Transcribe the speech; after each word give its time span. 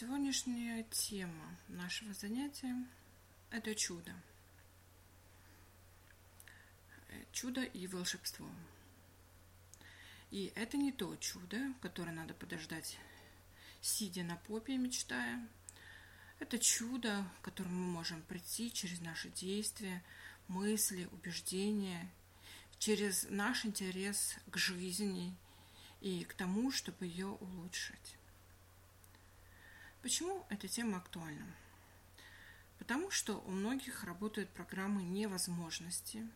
Сегодняшняя 0.00 0.82
тема 0.84 1.58
нашего 1.68 2.14
занятия– 2.14 2.74
это 3.50 3.74
чудо. 3.74 4.14
Чудо 7.32 7.62
и 7.62 7.86
волшебство. 7.86 8.48
И 10.30 10.54
это 10.56 10.78
не 10.78 10.90
то 10.90 11.14
чудо, 11.16 11.74
которое 11.82 12.12
надо 12.12 12.32
подождать, 12.32 12.96
сидя 13.82 14.22
на 14.22 14.36
попе, 14.36 14.78
мечтая. 14.78 15.46
Это 16.38 16.58
чудо, 16.58 17.30
к 17.42 17.44
которому 17.44 17.74
мы 17.74 17.92
можем 17.92 18.22
прийти 18.22 18.72
через 18.72 19.02
наши 19.02 19.28
действия, 19.28 20.02
мысли, 20.48 21.10
убеждения, 21.12 22.10
через 22.78 23.26
наш 23.28 23.66
интерес 23.66 24.36
к 24.50 24.56
жизни 24.56 25.36
и 26.00 26.24
к 26.24 26.32
тому, 26.32 26.72
чтобы 26.72 27.04
ее 27.04 27.26
улучшить. 27.26 28.16
Почему 30.02 30.46
эта 30.48 30.66
тема 30.66 30.96
актуальна? 30.96 31.46
Потому 32.78 33.10
что 33.10 33.38
у 33.40 33.50
многих 33.50 34.02
работают 34.04 34.48
программы 34.48 35.02
невозможности. 35.02 36.26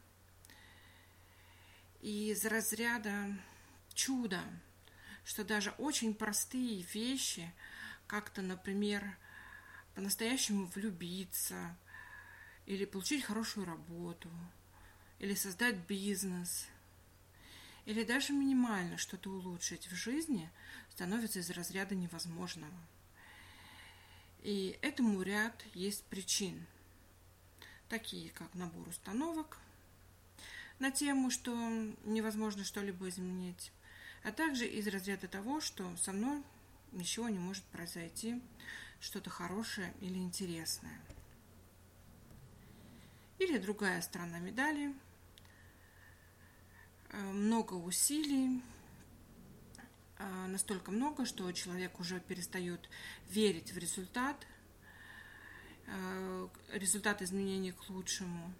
И 2.03 2.31
из 2.31 2.45
разряда 2.45 3.35
чуда, 3.95 4.43
что 5.25 5.45
даже 5.45 5.71
очень 5.79 6.13
простые 6.13 6.83
вещи, 6.83 7.51
как-то, 8.07 8.43
например, 8.43 9.17
по-настоящему 9.95 10.67
влюбиться, 10.67 11.75
или 12.67 12.85
получить 12.85 13.25
хорошую 13.25 13.65
работу, 13.65 14.29
или 15.19 15.35
создать 15.35 15.77
бизнес, 15.87 16.67
или 17.87 18.05
даже 18.05 18.35
минимально 18.35 18.99
что-то 18.99 19.31
улучшить 19.31 19.87
в 19.87 19.95
жизни, 19.95 20.51
становится 20.91 21.39
из 21.39 21.49
разряда 21.49 21.95
невозможного– 21.95 22.79
и 24.45 24.79
этому 24.83 25.23
ряд 25.23 25.65
есть 25.73 26.05
причин, 26.05 26.67
такие 27.89 28.31
как 28.31 28.55
набор 28.55 28.87
установок 28.87 29.59
на 30.79 30.91
тему, 30.91 31.31
что 31.31 31.51
невозможно 32.05 32.63
что-либо 32.63 33.09
изменить, 33.09 33.73
а 34.23 34.33
также 34.33 34.67
из 34.67 34.87
разряда 34.87 35.29
того, 35.29 35.63
что 35.63 35.97
со 35.97 36.13
мной 36.13 36.43
ничего 36.93 37.31
не 37.31 37.39
может 37.39 37.65
произойти, 37.65 38.41
что-то 39.01 39.31
хорошее 39.31 39.95
или 40.01 40.19
интересное. 40.19 41.01
Или 43.39 43.57
другая 43.57 44.03
сторона 44.03 44.41
медали. 44.41 44.95
Э, 47.11 47.19
много 47.19 47.75
усилий, 47.75 48.63
настолько 50.49 50.91
много, 50.91 51.27
что 51.27 51.51
человек 51.53 51.99
уже 52.01 52.21
перестает 52.21 52.89
верить 53.29 53.73
в 53.73 53.79
результат, 53.79 54.37
а, 55.87 56.49
результат 56.73 57.23
изменений 57.23 57.73
к 57.73 57.89
лучшему. 57.91 58.53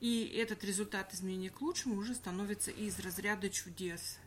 И 0.00 0.24
этот 0.36 0.64
результат 0.64 1.12
изменений 1.12 1.50
к 1.50 1.60
лучшему 1.60 1.96
уже 1.96 2.14
становится 2.14 2.70
из 2.70 2.98
разряда 3.00 3.50
чудес. 3.50 4.18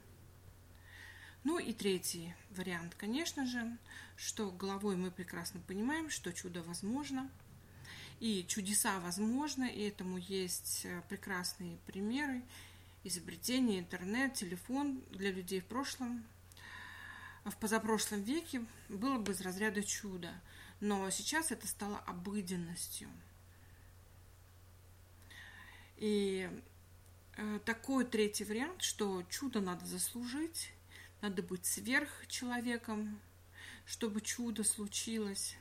Ну 1.44 1.58
и 1.58 1.73
третий 1.73 2.36
вариант, 2.52 2.94
конечно 2.95 3.48
же, 3.48 3.78
что 4.16 4.52
головой 4.52 4.95
мы 4.95 5.09
прекрасно 5.09 5.59
понимаем, 5.62 6.09
что 6.09 6.32
чудо 6.32 6.62
возможно, 6.62 7.32
и 8.20 8.45
чудеса 8.48 9.00
возможны, 9.00 9.67
и 9.67 9.88
этому 9.88 10.17
есть 10.17 10.86
э, 10.86 11.02
прекрасные 11.09 11.78
примеры, 11.88 12.44
изобретение, 13.04 13.80
интернет, 13.80 14.36
телефон 14.36 15.02
для 15.09 15.32
людей 15.32 15.62
в 15.62 15.66
прошлом, 15.66 16.23
в 17.45 17.58
позапрошлом 17.58 18.22
веке 18.22 18.66
было 18.89 19.17
бы 19.17 19.31
из 19.31 19.42
разряда 19.42 19.84
чуда, 19.84 20.34
но 20.80 21.09
сейчас 21.09 21.52
это 21.52 21.67
стало 21.67 21.98
обыденностью. 22.00 23.09
И 25.98 26.49
э, 27.38 27.60
такой 27.65 28.05
третий 28.05 28.43
вариант, 28.43 28.82
что 28.82 29.23
чудо 29.23 29.61
надо 29.61 29.86
заслужить, 29.86 30.73
надо 31.21 31.43
быть 31.43 31.65
сверхчеловеком, 31.65 33.20
чтобы 33.86 34.21
чудо 34.21 34.64
случилось. 34.64 35.55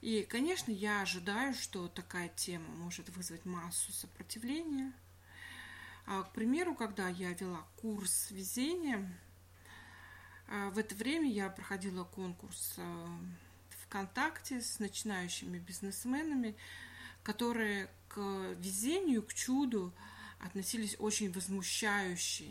И, 0.00 0.22
конечно, 0.22 0.70
я 0.70 1.02
ожидаю, 1.02 1.54
что 1.54 1.88
такая 1.88 2.28
тема 2.30 2.68
может 2.76 3.08
вызвать 3.10 3.44
массу 3.44 3.92
сопротивления. 3.92 4.92
А, 6.06 6.22
к 6.22 6.32
примеру, 6.32 6.74
когда 6.74 7.08
я 7.08 7.32
вела 7.34 7.66
курс 7.76 8.30
везения, 8.30 9.10
в 10.50 10.78
это 10.78 10.96
время 10.96 11.30
я 11.30 11.48
проходила 11.48 12.02
конкурс 12.02 12.74
а, 12.76 13.08
ВКонтакте 13.84 14.60
с 14.60 14.80
начинающими 14.80 15.58
бизнесменами, 15.58 16.56
которые 17.22 17.88
к 18.08 18.18
везению, 18.58 19.22
к 19.22 19.32
чуду 19.32 19.92
относились 20.40 20.96
очень 20.98 21.32
возмущающе. 21.32 22.46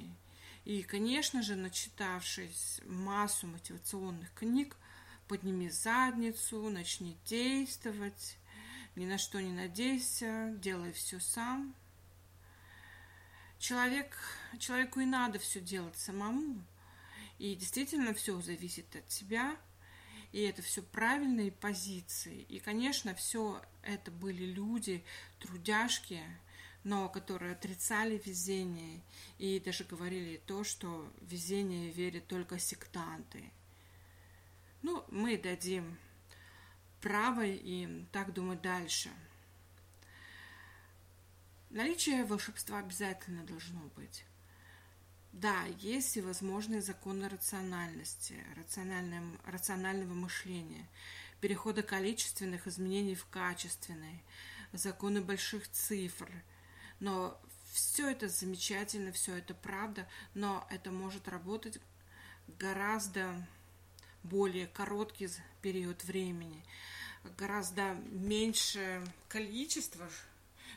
И, 0.64 0.82
конечно 0.84 1.42
же, 1.42 1.56
начитавшись 1.56 2.80
массу 2.86 3.48
мотивационных 3.48 4.34
книг, 4.34 4.78
подними 5.28 5.70
задницу, 5.70 6.70
начни 6.70 7.18
действовать, 7.26 8.38
ни 8.96 9.06
на 9.06 9.18
что 9.18 9.42
не 9.42 9.52
надейся, 9.52 10.54
делай 10.58 10.94
все 10.94 11.20
сам. 11.20 11.76
Человек, 13.60 14.16
человеку 14.58 15.02
и 15.02 15.06
надо 15.06 15.38
все 15.38 15.60
делать 15.60 15.98
самому– 15.98 16.64
и 17.40 17.56
действительно 17.56 18.14
все 18.14 18.40
зависит 18.42 18.96
от 18.96 19.08
тебя, 19.08 19.58
и 20.32 20.42
это 20.42 20.62
все 20.62 20.84
правильные 20.84 21.52
позиции. 21.52 22.42
И, 22.44 22.60
конечно, 22.60 23.16
все 23.16 23.62
это 23.82 24.12
были 24.12 24.46
люди, 24.46 25.04
трудяшки, 25.40 26.22
но 26.84 27.10
которые 27.10 27.54
отрицали 27.54 28.22
везение 28.24 29.02
и 29.38 29.60
даже 29.60 29.86
говорили 29.86 30.42
то, 30.46 30.64
что 30.64 31.12
везение 31.22 31.92
верят 31.92 32.28
только 32.28 32.60
сектанты. 32.60 33.52
Ну, 34.82 35.04
мы 35.10 35.38
дадим 35.38 35.98
право 37.02 37.46
им 37.46 38.06
так 38.12 38.34
думать 38.34 38.62
дальше. 38.62 39.10
Наличие 41.70 42.26
волшебства 42.26 42.80
обязательно 42.80 43.44
должно 43.44 43.82
быть. 43.96 44.26
Да, 45.42 45.64
есть 45.80 46.18
и 46.18 46.22
возможные 46.22 46.82
законы 46.82 47.30
рациональности, 47.30 48.36
рационального 49.46 50.14
мышления, 50.14 50.86
перехода 51.40 51.82
количественных 51.82 52.68
изменений 52.68 53.16
в 53.16 53.26
качественные, 53.28 54.22
законы 54.74 55.22
больших 55.22 55.72
цифр. 55.72 56.30
Но 57.00 57.40
все 57.72 58.10
это 58.10 58.28
замечательно, 58.28 59.14
все 59.14 59.38
это 59.38 59.54
правда, 59.54 60.10
но 60.34 60.68
это 60.70 60.92
может 60.92 61.30
работать 61.30 61.80
гораздо 62.60 63.48
более 64.24 64.68
короткий 64.68 65.30
период 65.62 66.04
времени, 66.04 66.66
гораздо 67.38 67.94
меньше 68.12 69.02
количество, 69.30 70.10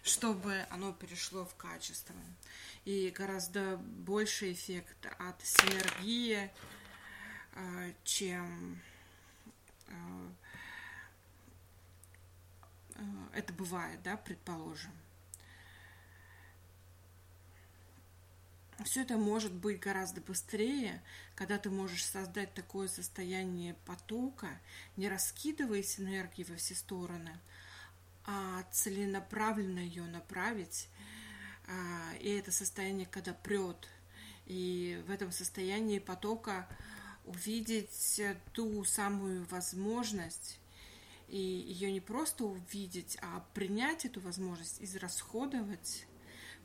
чтобы 0.02 0.66
оно 0.70 0.92
перешло 0.92 1.44
в 1.44 1.54
качество 1.54 2.16
и 2.84 3.10
гораздо 3.10 3.76
больше 3.76 4.52
эффект 4.52 5.06
от 5.18 5.40
синергии, 5.44 6.50
э, 7.54 7.92
чем 8.02 8.80
э, 9.86 10.28
э, 12.96 13.02
это 13.34 13.52
бывает, 13.52 14.02
да, 14.02 14.16
предположим. 14.16 14.92
Все 18.84 19.02
это 19.02 19.16
может 19.16 19.52
быть 19.52 19.78
гораздо 19.78 20.20
быстрее, 20.20 21.00
когда 21.36 21.58
ты 21.58 21.70
можешь 21.70 22.04
создать 22.04 22.52
такое 22.52 22.88
состояние 22.88 23.76
потока, 23.86 24.48
не 24.96 25.08
раскидываясь 25.08 26.00
энергией 26.00 26.50
во 26.50 26.56
все 26.56 26.74
стороны, 26.74 27.38
целенаправленно 28.70 29.80
ее 29.80 30.04
направить 30.04 30.88
а, 31.66 32.14
и 32.20 32.30
это 32.30 32.52
состояние, 32.52 33.06
когда 33.06 33.32
прет. 33.32 33.88
И 34.46 35.02
в 35.06 35.10
этом 35.10 35.30
состоянии 35.30 35.98
потока 35.98 36.68
увидеть 37.24 38.20
ту 38.52 38.84
самую 38.84 39.44
возможность, 39.46 40.58
и 41.28 41.38
ее 41.38 41.92
не 41.92 42.00
просто 42.00 42.44
увидеть, 42.44 43.16
а 43.22 43.44
принять 43.54 44.04
эту 44.04 44.20
возможность, 44.20 44.82
израсходовать, 44.82 46.06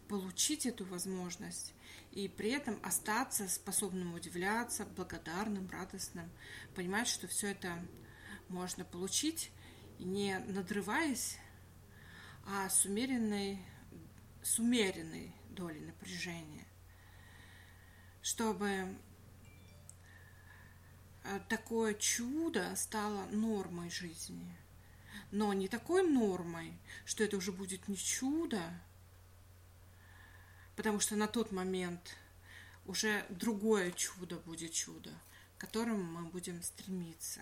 получить 0.07 0.65
эту 0.65 0.85
возможность, 0.85 1.73
и 2.11 2.27
при 2.27 2.49
этом 2.49 2.79
остаться 2.81 3.47
способным 3.47 4.15
удивляться, 4.15 4.85
благодарным, 4.85 5.69
радостным, 5.69 6.29
понимать, 6.75 7.07
что 7.07 7.27
все 7.27 7.51
это 7.51 7.79
можно 8.49 8.83
получить, 8.83 9.51
не 9.99 10.39
надрываясь, 10.39 11.37
а 12.47 12.69
с 12.69 12.85
умеренной 12.85 13.59
с 14.41 14.59
умеренной 14.59 15.33
долей 15.49 15.81
напряжения, 15.81 16.65
чтобы 18.21 18.95
а, 21.25 21.39
такое 21.49 21.93
чудо 21.95 22.73
стало 22.77 23.25
нормой 23.25 23.89
жизни. 23.89 24.55
Но 25.31 25.51
не 25.51 25.67
такой 25.67 26.09
нормой, 26.09 26.73
что 27.05 27.25
это 27.25 27.35
уже 27.35 27.51
будет 27.51 27.89
не 27.89 27.97
чудо, 27.97 28.61
потому 30.77 31.01
что 31.01 31.17
на 31.17 31.27
тот 31.27 31.51
момент 31.51 32.15
уже 32.85 33.25
другое 33.29 33.91
чудо 33.91 34.37
будет 34.37 34.71
чудо, 34.71 35.11
к 35.57 35.61
которому 35.61 36.03
мы 36.03 36.29
будем 36.29 36.63
стремиться. 36.63 37.41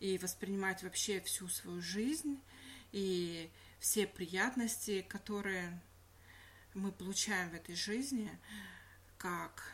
И 0.00 0.18
воспринимать 0.18 0.82
вообще 0.82 1.20
всю 1.22 1.48
свою 1.48 1.80
жизнь 1.80 2.38
и 2.92 3.50
все 3.80 4.06
приятности, 4.06 5.02
которые 5.02 5.80
мы 6.74 6.92
получаем 6.92 7.50
в 7.50 7.54
этой 7.54 7.74
жизни, 7.74 8.30
как 9.18 9.64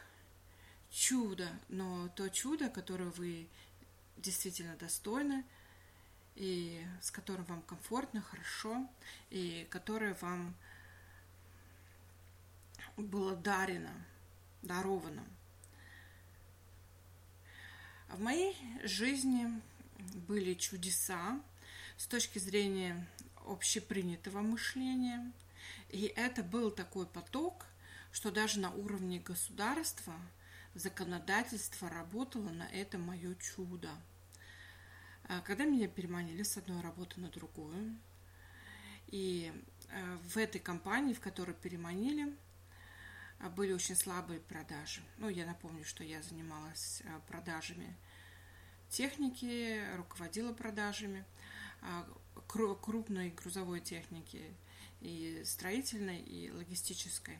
чудо, 0.90 1.48
но 1.68 2.08
то 2.10 2.30
чудо, 2.30 2.70
которое 2.70 3.10
вы 3.10 3.48
действительно 4.16 4.76
достойны, 4.76 5.44
и 6.36 6.86
с 7.02 7.10
которым 7.10 7.44
вам 7.46 7.62
комфортно, 7.62 8.22
хорошо, 8.22 8.88
и 9.30 9.66
которое 9.70 10.14
вам 10.14 10.54
было 12.96 13.34
дарено, 13.34 13.92
даровано. 14.62 15.24
В 18.08 18.20
моей 18.20 18.56
жизни 18.84 19.60
были 20.28 20.54
чудеса 20.54 21.40
с 21.96 22.06
точки 22.06 22.38
зрения 22.38 23.06
общепринятого 23.46 24.40
мышления. 24.40 25.32
И 25.90 26.12
это 26.16 26.42
был 26.42 26.70
такой 26.70 27.06
поток, 27.06 27.66
что 28.12 28.30
даже 28.30 28.60
на 28.60 28.70
уровне 28.70 29.20
государства 29.20 30.14
законодательство 30.74 31.88
работало 31.88 32.50
на 32.50 32.68
это 32.68 32.98
мое 32.98 33.34
чудо. 33.36 33.90
А 35.28 35.40
когда 35.40 35.64
меня 35.64 35.88
переманили 35.88 36.42
с 36.42 36.56
одной 36.56 36.80
работы 36.82 37.20
на 37.20 37.28
другую, 37.28 37.96
и 39.08 39.52
э, 39.88 40.16
в 40.28 40.36
этой 40.36 40.60
компании, 40.60 41.14
в 41.14 41.20
которой 41.20 41.54
переманили, 41.54 42.36
а, 43.38 43.50
были 43.50 43.72
очень 43.72 43.96
слабые 43.96 44.40
продажи. 44.40 45.02
Ну, 45.18 45.28
я 45.28 45.46
напомню, 45.46 45.84
что 45.84 46.02
я 46.02 46.22
занималась 46.22 47.02
продажами 47.28 47.96
техники, 48.88 49.80
руководила 49.96 50.52
продажами 50.52 51.24
а, 51.82 52.06
крупной 52.46 53.30
грузовой 53.30 53.80
техники 53.80 54.42
и 55.00 55.42
строительной, 55.44 56.20
и 56.20 56.50
логистической. 56.50 57.38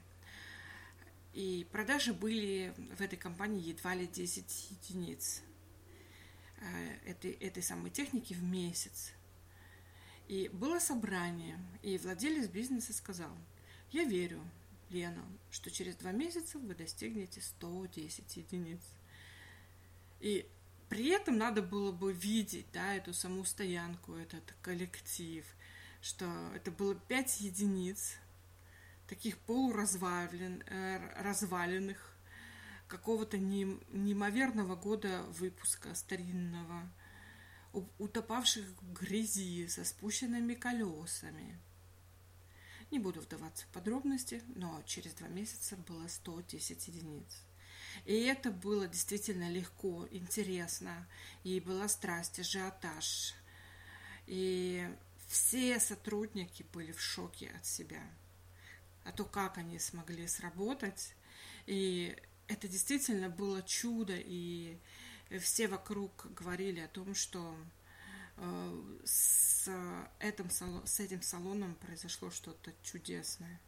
И 1.33 1.67
продажи 1.71 2.15
были 2.15 2.73
в 2.97 3.01
этой 3.01 3.17
компании 3.19 3.69
едва 3.69 3.95
ли 3.95 4.07
10 4.07 4.71
единиц 4.71 5.43
э, 6.59 7.11
этой, 7.11 7.33
этой 7.33 7.63
самой 7.63 7.91
техники 7.91 8.33
в 8.33 8.43
месяц. 8.43 9.13
И 10.29 10.49
было 10.53 10.79
собрание, 10.79 11.59
и 11.83 11.99
владелец 11.99 12.49
бизнеса 12.49 12.93
сказал, 12.93 13.31
я 13.93 14.05
верю, 14.05 14.43
Лена, 14.91 15.25
что 15.51 15.71
через 15.71 15.97
два 15.97 16.13
месяца 16.13 16.59
вы 16.59 16.75
достигнете 16.75 17.41
110 17.41 18.37
единиц. 18.37 18.81
И 20.21 20.49
при 20.89 21.09
этом 21.09 21.37
надо 21.37 21.63
было 21.63 21.93
бы 21.93 22.13
видеть 22.13 22.67
да, 22.73 22.95
эту 22.95 23.13
саму 23.13 23.45
стоянку, 23.45 24.15
этот 24.15 24.55
коллектив, 24.63 25.45
что 26.01 26.27
это 26.55 26.71
было 26.71 26.95
5 26.95 27.41
единиц, 27.41 28.17
таких 29.09 29.39
полуразвален, 29.39 30.63
э, 30.67 31.23
разваленных, 31.23 32.17
какого-то 32.89 33.37
неимоверного 33.37 34.77
года 34.77 35.25
выпуска 35.31 35.95
старинного, 35.95 36.89
утопавших 37.99 38.65
в 38.81 38.93
грязи 38.93 39.67
со 39.69 39.85
спущенными 39.85 40.55
колесами. 40.55 41.59
Не 42.91 43.01
буду 43.01 43.21
вдаваться 43.21 43.65
в 43.67 43.69
подробности, 43.69 44.43
но 44.55 44.81
через 44.87 45.15
два 45.15 45.27
месяца 45.29 45.77
было 45.77 46.07
110 46.07 46.89
единиц. 46.89 47.46
И 48.05 48.25
это 48.25 48.51
было 48.51 48.87
действительно 48.87 49.51
легко, 49.51 50.07
интересно, 50.11 51.07
и 51.45 51.61
была 51.61 51.89
страсть, 51.89 52.39
ажиотаж. 52.39 53.35
И 54.27 54.89
все 55.29 55.81
сотрудники 55.81 56.65
были 56.73 56.93
в 56.93 57.01
шоке 57.01 57.53
от 57.57 57.67
себя, 57.67 58.03
а 59.05 59.13
то, 59.13 59.25
как 59.25 59.59
они 59.59 59.79
смогли 59.79 60.27
сработать. 60.27 61.15
И 61.67 62.17
это 62.49 62.69
действительно 62.69 63.29
было 63.29 63.63
чудо, 63.63 64.15
и 64.17 64.79
все 65.41 65.69
вокруг 65.69 66.27
говорили 66.35 66.81
о 66.81 66.89
том, 66.89 67.15
что 67.15 67.57
э, 68.37 68.99
с 69.05 69.69
этим, 70.21 70.51
с 70.51 71.01
этим 71.01 71.23
салоном 71.23 71.75
произошло 71.77 72.31
что-то 72.31 72.73
чудесное. 72.83 73.61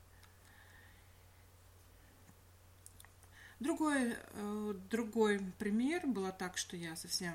Другой, 3.60 4.14
э, 4.16 4.74
другой 4.88 5.40
пример 5.58 6.06
было 6.06 6.30
так, 6.30 6.56
что 6.56 6.76
я 6.76 6.94
совсем 6.94 7.34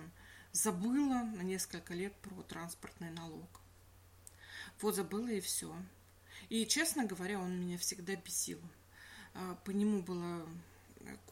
забыла 0.54 1.24
на 1.24 1.42
несколько 1.42 1.94
лет 1.94 2.14
про 2.22 2.42
транспортный 2.44 3.12
налог. 3.12 3.50
Вот 4.80 4.96
забыла 4.96 5.28
и 5.28 5.42
все. 5.42 5.76
И, 6.48 6.66
честно 6.66 7.06
говоря, 7.06 7.40
он 7.40 7.60
меня 7.60 7.78
всегда 7.78 8.16
бесил. 8.16 8.60
А, 9.34 9.56
по 9.66 9.72
нему 9.72 10.02
было 10.02 10.48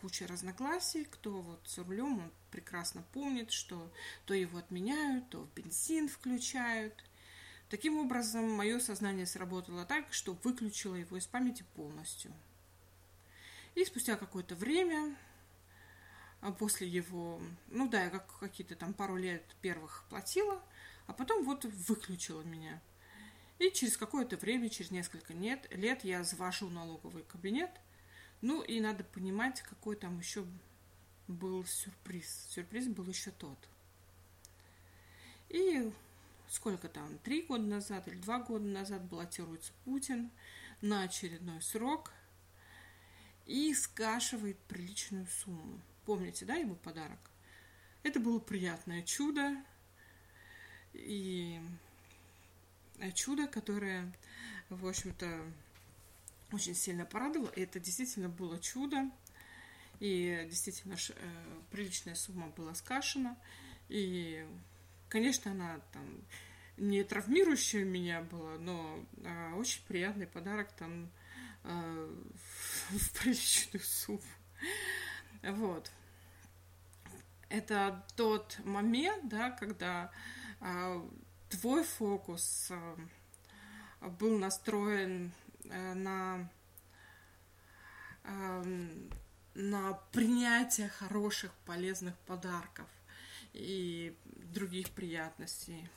куча 0.01 0.27
разногласий, 0.27 1.05
кто 1.05 1.41
вот 1.41 1.61
за 1.65 1.85
рулем, 1.85 2.19
он 2.19 2.31
прекрасно 2.49 3.03
помнит, 3.13 3.51
что 3.51 3.89
то 4.25 4.33
его 4.33 4.57
отменяют, 4.57 5.29
то 5.29 5.47
бензин 5.55 6.09
включают. 6.09 6.93
Таким 7.69 7.97
образом, 7.97 8.51
мое 8.51 8.79
сознание 8.79 9.25
сработало 9.25 9.85
так, 9.85 10.13
что 10.13 10.33
выключило 10.43 10.95
его 10.95 11.15
из 11.15 11.27
памяти 11.27 11.63
полностью– 11.75 12.33
и 13.75 13.85
спустя 13.85 14.15
какое-то 14.17 14.55
время, 14.55 15.15
а 16.41 16.51
после 16.51 16.87
его, 16.87 17.41
ну 17.67 17.87
да, 17.87 18.03
я 18.03 18.09
как 18.09 18.39
какие-то 18.39 18.75
там 18.75 18.93
пару 18.93 19.15
лет 19.15 19.43
первых 19.61 20.05
платила, 20.09 20.61
а 21.07 21.13
потом 21.13 21.43
вот 21.43 21.65
выключила 21.65 22.41
меня. 22.41 22.81
И 23.59 23.69
через 23.71 23.95
какое-то 23.95 24.37
время, 24.37 24.69
через 24.69 24.91
несколько 24.91 25.33
лет, 25.33 25.67
лет 25.71 26.03
я 26.03 26.23
завожу 26.23 26.69
налоговый 26.69 27.23
кабинет. 27.23 27.69
Ну 28.41 28.63
и 28.63 28.79
надо 28.79 29.03
понимать, 29.03 29.61
какой 29.61 29.95
там 29.95 30.17
еще 30.17 30.45
был 31.27 31.63
сюрприз. 31.63 32.47
Сюрприз 32.49 32.87
был 32.87 33.05
еще 33.05 33.29
тот. 33.29 33.57
И 35.49 35.91
сколько 36.49 36.89
там, 36.89 37.19
три 37.19 37.43
года 37.43 37.63
назад 37.63 38.07
или 38.07 38.15
два 38.15 38.39
года 38.39 38.65
назад 38.65 39.03
баллотируется 39.03 39.73
Путин 39.85 40.31
на 40.81 41.03
очередной 41.03 41.61
срок– 41.61 42.11
и 43.45 43.73
скашивает 43.73 44.57
приличную 44.67 45.27
сумму. 45.27 45.79
Помните, 46.05 46.45
да, 46.45 46.55
его 46.55 46.75
подарок? 46.75 47.19
Это 48.03 48.19
было 48.19 48.39
приятное 48.39 49.01
чудо. 49.03 49.55
И 50.93 51.59
чудо, 53.13 53.47
которое, 53.47 54.11
в 54.69 54.87
общем-то, 54.87 55.45
очень 56.51 56.75
сильно 56.75 57.05
порадовало. 57.05 57.49
И 57.49 57.61
это 57.61 57.79
действительно 57.79 58.29
было 58.29 58.59
чудо. 58.59 59.09
И 59.99 60.47
действительно 60.49 60.95
э, 60.95 61.61
приличная 61.69 62.15
сумма 62.15 62.47
была 62.47 62.73
скашена. 62.73 63.37
И, 63.89 64.45
конечно, 65.09 65.51
она 65.51 65.79
там 65.93 66.03
не 66.77 67.03
травмирующая 67.03 67.83
меня 67.83 68.21
была, 68.21 68.57
но 68.57 69.05
а, 69.23 69.53
очень 69.55 69.81
приятный 69.85 70.25
подарок 70.25 70.71
там 70.71 71.11
Э, 71.11 71.20
в 71.63 73.11
приличную 73.19 73.83
сумму. 73.83 74.21
Вот. 75.43 75.91
Это 77.49 78.05
тот 78.15 78.59
момент, 78.63 79.27
да, 79.27 79.51
когда 79.51 80.11
э, 80.61 81.01
твой 81.49 81.83
фокус 81.83 82.67
э, 82.69 82.95
был 84.19 84.37
настроен 84.37 85.33
э, 85.65 85.93
на 85.93 86.49
э, 88.23 88.63
на 89.53 89.93
принятие 90.11 90.87
хороших, 90.87 91.51
полезных 91.65 92.17
подарков 92.19 92.87
и 93.53 94.15
других 94.53 94.89
приятностей. 94.91 95.89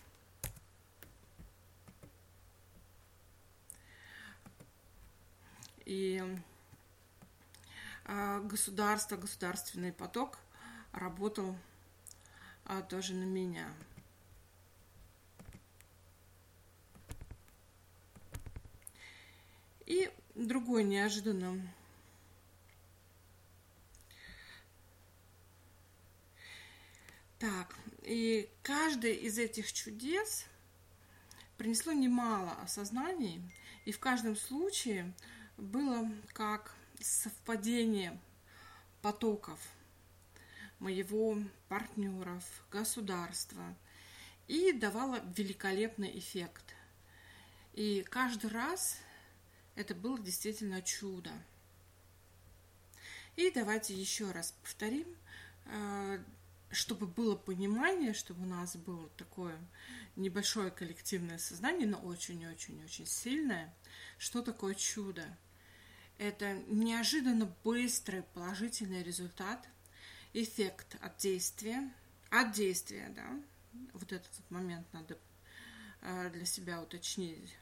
И 5.84 6.22
а, 8.04 8.40
государство, 8.40 9.16
государственный 9.16 9.92
поток 9.92 10.38
работал 10.92 11.56
а, 12.64 12.82
тоже 12.82 13.14
на 13.14 13.24
меня. 13.24 13.72
И 19.86 20.10
другой 20.34 20.84
неожиданно 20.84 21.60
Так, 27.44 27.76
и 28.02 28.48
каждое 28.62 29.12
из 29.12 29.38
этих 29.38 29.70
чудес 29.70 30.46
принесло 31.58 31.92
немало 31.92 32.52
осознаний, 32.62 33.42
и 33.84 33.92
в 33.92 33.98
каждом 33.98 34.34
случае 34.34 35.12
было 35.56 36.10
как 36.32 36.74
совпадение 37.00 38.18
потоков 39.02 39.60
моего 40.78 41.38
партнеров, 41.68 42.44
государства, 42.70 43.74
и 44.48 44.72
давало 44.72 45.20
великолепный 45.36 46.18
эффект. 46.18 46.74
И 47.72 48.04
каждый 48.10 48.50
раз 48.50 48.98
это 49.74 49.94
было 49.94 50.18
действительно 50.18 50.82
чудо. 50.82 51.30
И 53.36 53.50
давайте 53.50 53.94
еще 53.94 54.30
раз 54.30 54.52
повторим, 54.62 55.06
э, 55.66 56.22
чтобы 56.70 57.06
было 57.06 57.34
понимание, 57.34 58.12
чтобы 58.12 58.42
у 58.42 58.46
нас 58.46 58.76
было 58.76 59.08
такое 59.16 59.58
небольшое 60.16 60.70
коллективное 60.70 61.38
сознание, 61.38 61.86
но 61.86 61.98
очень-очень-очень 61.98 63.06
сильное, 63.06 63.74
что 64.18 64.42
такое 64.42 64.74
чудо. 64.74 65.24
Это 66.18 66.54
неожиданно 66.68 67.52
быстрый 67.64 68.22
положительный 68.34 69.02
результат, 69.02 69.66
эффект 70.32 70.96
от 71.00 71.16
действия, 71.18 71.92
от 72.30 72.52
действия, 72.52 73.12
да, 73.14 73.28
вот 73.92 74.12
этот 74.12 74.50
момент 74.50 74.86
надо 74.92 75.18
э, 76.02 76.30
для 76.30 76.44
себя 76.44 76.80
уточнить, 76.80 77.56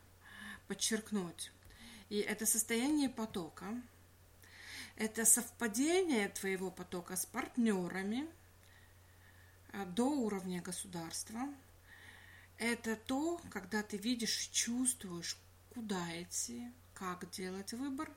подчеркнуть. 0.68 1.50
И 2.10 2.18
это 2.18 2.44
состояние 2.44 3.08
потока, 3.08 3.80
это 4.96 5.24
совпадение 5.24 6.28
твоего 6.28 6.70
потока 6.70 7.16
с 7.16 7.24
партнерами 7.24 8.28
э, 9.72 9.86
до 9.86 10.10
уровня 10.10 10.60
государства. 10.60 11.48
Это 12.58 12.96
то, 12.96 13.40
когда 13.50 13.82
ты 13.82 13.96
видишь, 13.96 14.48
чувствуешь, 14.52 15.38
куда 15.70 16.22
идти, 16.22 16.70
как 16.94 17.28
делать 17.30 17.72
выбор. 17.72 18.12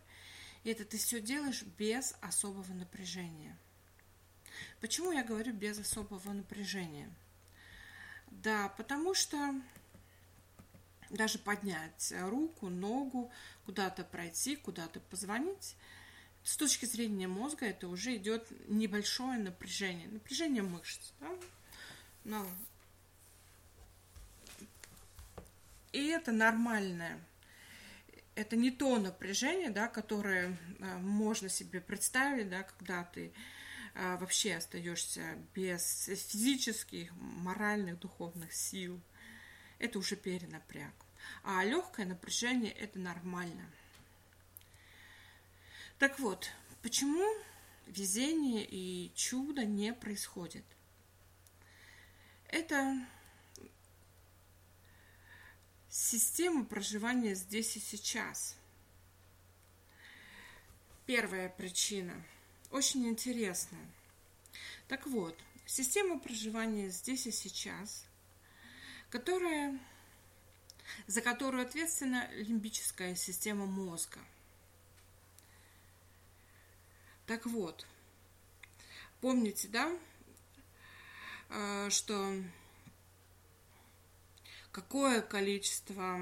И 0.66 0.70
это 0.72 0.84
ты 0.84 0.98
все 0.98 1.22
делаешь 1.22 1.62
без 1.78 2.16
особого 2.22 2.74
напряжения. 2.74 3.56
Почему 4.82 5.12
я 5.12 5.24
говорю 5.24 5.54
без 5.54 5.78
особого 5.78 6.34
напряжения? 6.34 7.14
Да, 8.32 8.70
потому 8.70 9.14
что 9.14 9.54
даже 11.12 11.38
поднять 11.38 12.12
руку, 12.18 12.70
ногу, 12.70 13.32
куда-то 13.66 14.04
пройти, 14.04 14.56
куда-то 14.56 15.00
позвонить, 15.02 15.76
с 16.44 16.58
точки 16.58 16.86
зрения 16.86 17.28
мозга 17.28 17.68
это 17.68 17.88
уже 17.88 18.16
идет 18.16 18.48
небольшое 18.68 19.38
напряжение, 19.38 20.08
напряжение 20.08 20.64
мышц. 20.64 21.12
Да? 21.20 21.30
Но... 22.24 22.48
И 25.92 26.08
это 26.08 26.32
нормальное. 26.32 27.24
Это 28.36 28.58
не 28.58 28.70
то 28.70 28.98
напряжение, 29.00 29.70
да, 29.70 29.88
которое 29.88 30.58
а, 30.82 30.98
можно 30.98 31.48
себе 31.48 31.80
представить, 31.80 32.50
да, 32.50 32.64
когда 32.64 33.06
ты 33.06 33.32
а, 33.94 34.18
вообще 34.18 34.56
остаешься 34.56 35.38
без 35.54 36.06
физических, 36.06 37.14
моральных, 37.16 38.00
духовных 38.00 38.54
сил. 38.54 39.00
Это 39.80 40.00
уже 40.00 40.18
перенапряг. 40.18 40.94
А 41.44 41.64
легкое 41.64 42.06
напряжение– 42.06 42.72
это 42.74 43.00
нормально. 43.00 43.66
Так 45.98 46.20
вот, 46.20 46.50
почему 46.82 47.26
везение 47.88 48.66
и 48.70 49.14
чудо 49.16 49.64
не 49.64 49.94
происходит? 49.94 50.66
Это 52.50 53.00
система 55.96 56.66
проживания 56.66 57.36
здесь 57.36 57.78
и 57.78 57.80
сейчас. 57.80 58.58
Первая 61.06 61.48
причина– 61.48 62.22
очень 62.72 63.08
интересно. 63.08 63.78
Так 64.90 65.08
вот, 65.08 65.40
система 65.66 66.20
проживания 66.20 66.90
здесь 66.90 67.28
и 67.28 67.32
сейчас, 67.32 68.06
которая, 69.10 69.80
за 71.08 71.22
которую 71.22 71.66
ответственна 71.66 72.30
лимбическая 72.34 73.16
система 73.16 73.66
мозга. 73.66 74.20
Так 77.26 77.46
вот, 77.46 77.88
помните, 79.22 79.70
да, 79.70 79.98
э, 81.50 81.90
что 81.90 82.36
какое 84.76 85.22
количество 85.22 86.20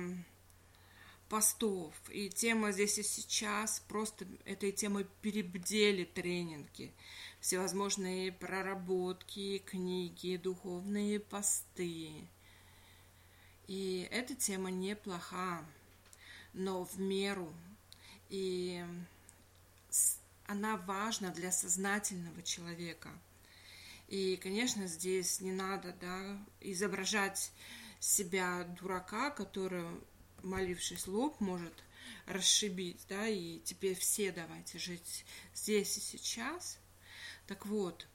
постов. 1.28 1.92
И 2.12 2.30
тема 2.30 2.72
здесь 2.72 3.00
и 3.00 3.04
сейчас, 3.04 3.80
просто 3.88 4.28
этой 4.46 4.72
темой 4.72 5.08
перебдели 5.24 6.04
тренинги. 6.04 6.94
Всевозможные 7.40 8.32
проработки, 8.32 9.58
книги, 9.66 10.38
духовные 10.38 11.20
посты. 11.20 12.28
И 13.66 14.08
эта 14.12 14.36
тема 14.36 14.70
неплоха, 14.70 15.66
но 16.54 16.86
в 16.86 17.00
меру. 17.00 17.52
И 18.30 18.86
она 20.46 20.78
важна 20.78 21.32
для 21.32 21.52
сознательного 21.52 22.44
человека. 22.44 23.10
И, 24.10 24.38
конечно, 24.44 24.86
здесь 24.86 25.42
не 25.42 25.52
надо 25.52 25.96
да, 26.00 26.38
изображать 26.62 27.52
себя 28.04 28.64
дурака, 28.80 29.32
который 29.32 29.86
молившись 30.42 31.08
лоб, 31.08 31.40
может 31.40 31.74
расшибить, 32.26 33.00
да, 33.08 33.28
и 33.28 33.60
теперь 33.60 33.96
все 33.96 34.32
давайте 34.32 34.78
жить 34.78 35.26
здесь 35.56 35.98
и 35.98 36.02
сейчас. 36.02 36.78
Так 37.48 37.66
вот, 37.66 38.08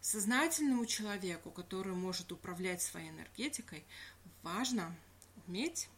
сознательному 0.00 0.86
человеку, 0.86 1.50
который 1.50 1.94
может 1.94 2.32
управлять 2.32 2.82
своей 2.82 3.10
энергетикой, 3.10 3.84
важно 4.42 4.94
уметь 5.46 5.88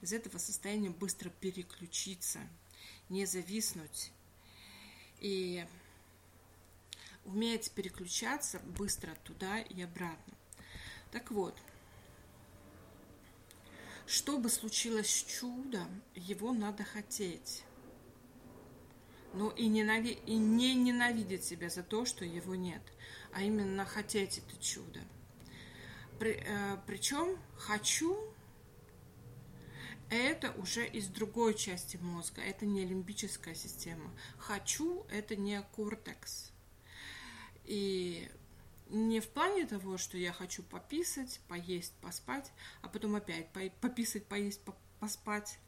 из 0.00 0.12
этого 0.12 0.38
состояния 0.38 0.90
быстро 0.90 1.30
переключиться, 1.30 2.40
не 3.08 3.24
зависнуть 3.24 4.10
и 5.20 5.64
уметь 7.24 7.70
переключаться 7.70 8.58
быстро 8.76 9.14
туда 9.22 9.60
и 9.60 9.82
обратно. 9.82 10.34
Так 11.12 11.30
вот, 11.30 11.56
чтобы 14.12 14.50
случилось 14.50 15.24
чудо, 15.26 15.88
его 16.14 16.52
надо 16.52 16.84
хотеть. 16.84 17.64
Но 19.32 19.48
и, 19.52 19.68
ненави... 19.68 20.18
и 20.26 20.36
не 20.36 20.74
ненавидеть 20.74 21.44
себя 21.44 21.70
за 21.70 21.82
то, 21.82 22.04
что 22.04 22.22
его 22.26 22.54
нет, 22.54 22.82
а 23.32 23.42
именно 23.42 23.86
хотеть 23.86 24.36
это 24.36 24.62
чудо. 24.62 25.00
При, 26.18 26.32
э, 26.44 26.76
причем 26.86 27.38
хочу 27.56 28.18
это 30.10 30.52
уже 30.58 30.86
из 30.86 31.06
другой 31.06 31.54
части 31.54 31.96
мозга, 31.96 32.42
это 32.42 32.66
не 32.66 32.84
лимбическая 32.84 33.54
система. 33.54 34.10
Хочу 34.36 35.06
это 35.10 35.36
не 35.36 35.62
кортекс. 35.74 36.52
И 37.64 38.30
не 38.92 39.20
в 39.20 39.28
плане 39.28 39.66
того, 39.66 39.96
что 39.96 40.18
я 40.18 40.32
хочу 40.32 40.62
пописать, 40.62 41.40
поесть, 41.48 41.94
поспать, 42.02 42.52
а 42.82 42.88
потом 42.88 43.16
опять 43.16 43.48
пописать, 43.80 44.26
поесть, 44.26 44.60
поспать. 45.00 45.58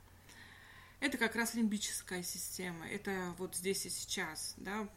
Это 1.00 1.16
как 1.18 1.34
раз 1.34 1.54
лимбическая 1.54 2.22
система. 2.22 2.86
Это 2.86 3.34
вот 3.38 3.56
здесь 3.56 3.86
и 3.86 3.90
сейчас, 3.90 4.54
да, 4.58 4.88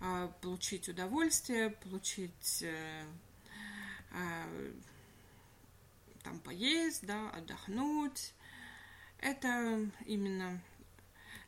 а, 0.00 0.28
получить 0.40 0.88
удовольствие, 0.88 1.70
получить 1.70 2.62
э, 2.62 3.06
э, 4.10 4.72
там 6.24 6.40
поесть, 6.40 7.06
да, 7.06 7.30
отдохнуть. 7.30 8.34
Это 9.18 9.88
именно 10.06 10.60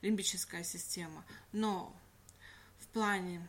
лимбическая 0.00 0.62
система. 0.62 1.24
Но 1.50 1.94
в 2.78 2.86
плане 2.88 3.46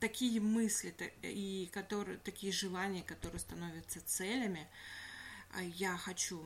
такие 0.00 0.40
мысли 0.40 0.94
и 1.22 1.68
которые, 1.72 2.18
такие 2.18 2.52
желания, 2.52 3.02
которые 3.02 3.40
становятся 3.40 4.00
целями. 4.04 4.66
А 5.52 5.62
я 5.62 5.96
хочу, 5.96 6.42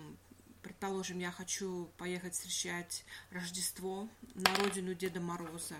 предположим, 0.62 1.18
я 1.18 1.30
хочу 1.30 1.90
поехать 1.96 2.34
встречать 2.34 3.04
Рождество 3.30 4.08
на 4.34 4.54
родину 4.56 4.94
Деда 4.94 5.20
Мороза 5.20 5.76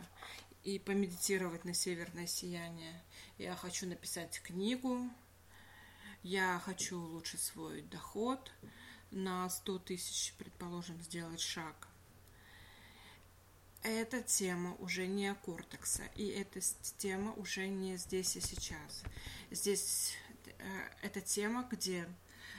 и 0.65 0.79
помедитировать 0.79 1.65
на 1.65 1.75
северное 1.75 2.27
сияние. 2.27 3.03
Я 3.39 3.55
хочу 3.57 3.87
написать 3.87 4.41
книгу, 4.43 5.09
я 6.23 6.61
хочу 6.65 6.99
улучшить 6.99 7.41
свой 7.41 7.83
доход 7.83 8.53
на 9.11 9.49
100 9.49 9.79
тысяч, 9.81 10.35
предположим, 10.39 11.01
сделать 11.03 11.41
шаг 11.41 11.90
эта 13.83 14.23
тема 14.23 14.75
уже 14.77 15.07
не 15.07 15.35
кортекса, 15.35 16.03
и 16.17 16.27
эта 16.29 16.61
тема 16.99 17.33
уже 17.35 17.69
не 17.69 17.97
здесь 17.97 18.37
и 18.37 18.41
сейчас. 18.41 19.03
Здесь 19.51 20.15
это 21.03 21.21
тема, 21.21 21.67
где 21.71 22.07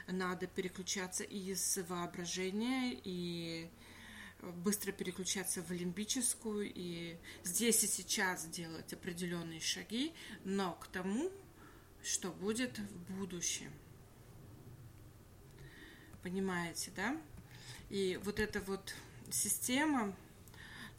надо 0.07 0.47
переключаться 0.47 1.23
из 1.23 1.77
воображения 1.87 2.99
и 3.03 3.69
быстро 4.41 4.91
переключаться 4.91 5.61
в 5.61 5.71
лимбическую 5.71 6.71
и 6.73 7.15
здесь 7.43 7.83
и 7.83 7.87
сейчас 7.87 8.45
делать 8.45 8.91
определенные 8.91 9.59
шаги, 9.59 10.13
но 10.43 10.73
к 10.73 10.87
тому, 10.87 11.31
что 12.01 12.31
будет 12.31 12.79
в 12.79 13.13
будущем. 13.13 13.71
Понимаете, 16.23 16.91
да? 16.95 17.15
И 17.89 18.19
вот 18.23 18.39
эта 18.39 18.61
вот 18.61 18.95
система 19.29 20.15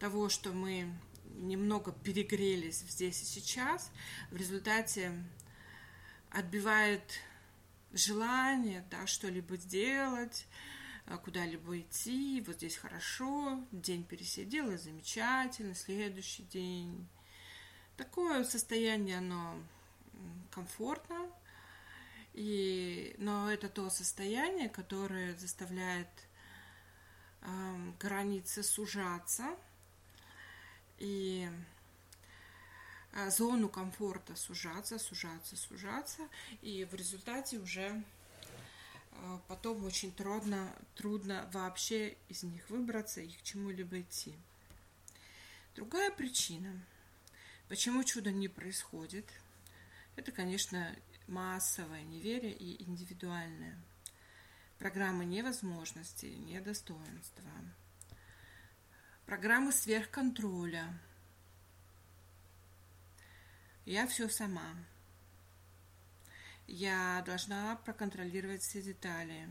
того, 0.02 0.28
что 0.28 0.50
мы 0.50 0.92
немного 1.36 1.92
перегрелись 1.92 2.80
здесь 2.80 3.22
и 3.22 3.24
сейчас, 3.24 3.92
в 4.32 4.36
результате 4.36 5.12
отбивает 6.28 7.20
желание 7.92 8.84
да, 8.90 9.06
что-либо 9.06 9.56
сделать, 9.56 10.48
а, 11.06 11.18
куда-либо 11.18 11.78
идти, 11.78 12.42
вот 12.44 12.56
здесь 12.56 12.78
хорошо, 12.78 13.64
день 13.70 14.02
пересидел, 14.02 14.72
и 14.72 14.76
замечательно, 14.76 15.76
следующий 15.76 16.42
день. 16.42 17.06
Такое 17.96 18.42
состояние, 18.42 19.18
оно 19.18 19.54
комфортно, 20.50 21.30
и, 22.32 23.14
но 23.18 23.52
это 23.52 23.68
то 23.68 23.88
состояние, 23.88 24.68
которое 24.68 25.36
заставляет 25.36 26.10
э, 27.42 27.92
границы 28.00 28.64
сужаться 28.64 29.56
и 31.02 31.50
э, 33.12 33.30
зону 33.30 33.68
комфорта 33.68 34.36
сужаться, 34.36 34.98
сужаться, 34.98 35.56
сужаться, 35.56 36.28
и 36.62 36.84
в 36.84 36.94
результате 36.94 37.58
уже 37.58 38.02
э, 39.10 39.38
потом 39.48 39.84
очень 39.84 40.12
трудно, 40.12 40.72
трудно 40.94 41.50
вообще 41.52 42.16
из 42.28 42.44
них 42.44 42.70
выбраться 42.70 43.20
и 43.20 43.32
к 43.32 43.42
чему-либо 43.42 44.00
идти. 44.00 44.32
Другая 45.74 46.12
причина, 46.12 46.80
почему 47.68 48.04
чудо 48.04 48.30
не 48.30 48.46
происходит, 48.46 49.28
это, 50.14 50.30
конечно, 50.30 50.94
массовое 51.26 52.02
неверие 52.02 52.52
и 52.52 52.80
индивидуальное. 52.84 53.76
Программы 54.78 55.24
невозможности, 55.24 56.26
недостоинства. 56.26 57.50
Программы 59.32 59.72
сверхконтроля. 59.72 60.92
Я 63.86 64.06
все 64.06 64.28
сама. 64.28 64.76
Я 66.66 67.22
должна 67.24 67.76
проконтролировать 67.76 68.60
все 68.60 68.82
детали. 68.82 69.48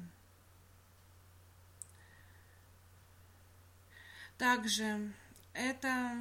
Также 4.38 5.12
это 5.54 6.16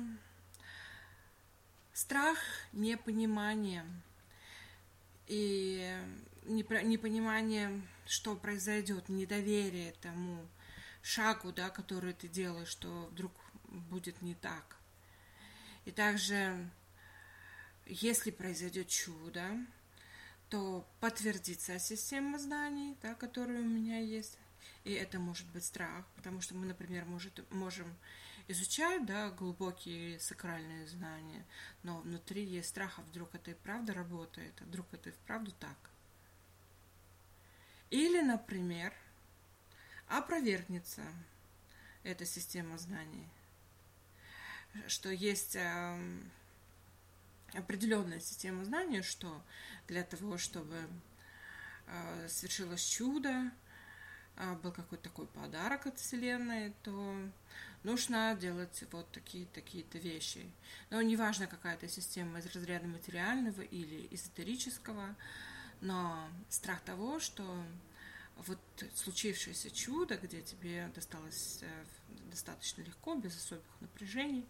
страх 1.93 2.39
непонимания 2.73 3.85
и 5.27 6.03
непонимание, 6.47 7.83
что 8.07 8.37
произойдет, 8.37 9.11
недоверие 9.11 9.93
тому 10.01 10.49
шагу, 11.03 11.53
да, 11.53 11.69
который 11.69 12.15
ты 12.15 12.27
делаешь, 12.27 12.69
что 12.69 13.11
вдруг 13.13 13.33
будет 13.71 14.23
не 14.23 14.35
так. 14.35 14.77
И 15.85 15.91
также, 15.91 16.69
если 17.87 18.31
произойдет 18.31 18.89
чудо, 18.89 19.45
то 20.49 20.87
подтвердится 21.01 21.79
система 21.79 22.39
знаний, 22.39 22.97
да, 23.03 23.15
которая 23.15 23.61
у 23.61 23.65
меня 23.65 23.99
есть. 23.99 24.37
И 24.85 24.93
это 24.93 25.19
может 25.19 25.47
быть 25.49 25.65
страх, 25.65 26.05
потому 26.17 26.41
что 26.41 26.55
мы, 26.55 26.67
например, 26.67 27.05
может, 27.05 27.51
можем 27.53 27.87
изучают, 28.49 29.07
да, 29.07 29.31
глубокие 29.31 30.19
сакральные 30.19 30.87
знания, 30.89 31.47
но 31.83 32.01
внутри 32.01 32.45
есть 32.45 32.71
страх, 32.71 32.99
а 32.99 33.03
вдруг 33.03 33.35
это 33.35 33.53
и 33.53 33.55
правда 33.55 33.95
работает, 33.95 34.53
а 34.61 34.65
вдруг 34.65 34.87
это 34.93 35.11
и 35.11 35.13
вправду 35.13 35.53
так. 35.53 35.77
Или, 37.91 38.21
например, 38.21 38.93
опровергнется 40.09 41.03
эта 42.03 42.25
система 42.25 42.79
знаний, 42.79 43.29
что 44.87 45.11
есть 45.11 45.57
э, 45.57 45.99
определенная 47.55 48.21
система 48.21 48.65
знаний, 48.65 49.03
что 49.03 49.43
для 49.89 50.03
того, 50.03 50.39
чтобы 50.39 50.77
э, 51.87 52.29
свершилось 52.29 52.85
чудо, 52.85 53.51
э, 54.37 54.53
был 54.63 54.73
какой-то 54.73 55.05
такой 55.05 55.27
подарок 55.27 55.87
от 55.87 55.99
Вселенной, 55.99 56.73
то 56.83 57.17
нужно 57.83 58.37
делать 58.41 58.85
вот 58.93 59.11
такие 59.11 59.47
такие-то 59.47 59.99
вещи. 59.99 60.51
Но 60.91 61.03
неважно, 61.03 61.47
какая 61.47 61.75
это 61.75 61.89
система 61.89 62.39
из 62.39 62.47
разряда 62.55 62.87
материального 62.87 63.63
или 63.63 64.09
эзотерического, 64.11 65.17
но 65.81 66.29
страх 66.49 66.81
того, 66.81 67.21
что 67.21 67.65
вот 68.47 68.59
случившееся 68.95 69.71
чудо, 69.71 70.17
где 70.17 70.41
тебе 70.43 70.91
досталось 70.95 71.61
э, 71.63 71.85
достаточно 72.31 72.83
легко, 72.83 73.15
без 73.15 73.37
особых 73.37 73.67
напряжений, 73.81 74.47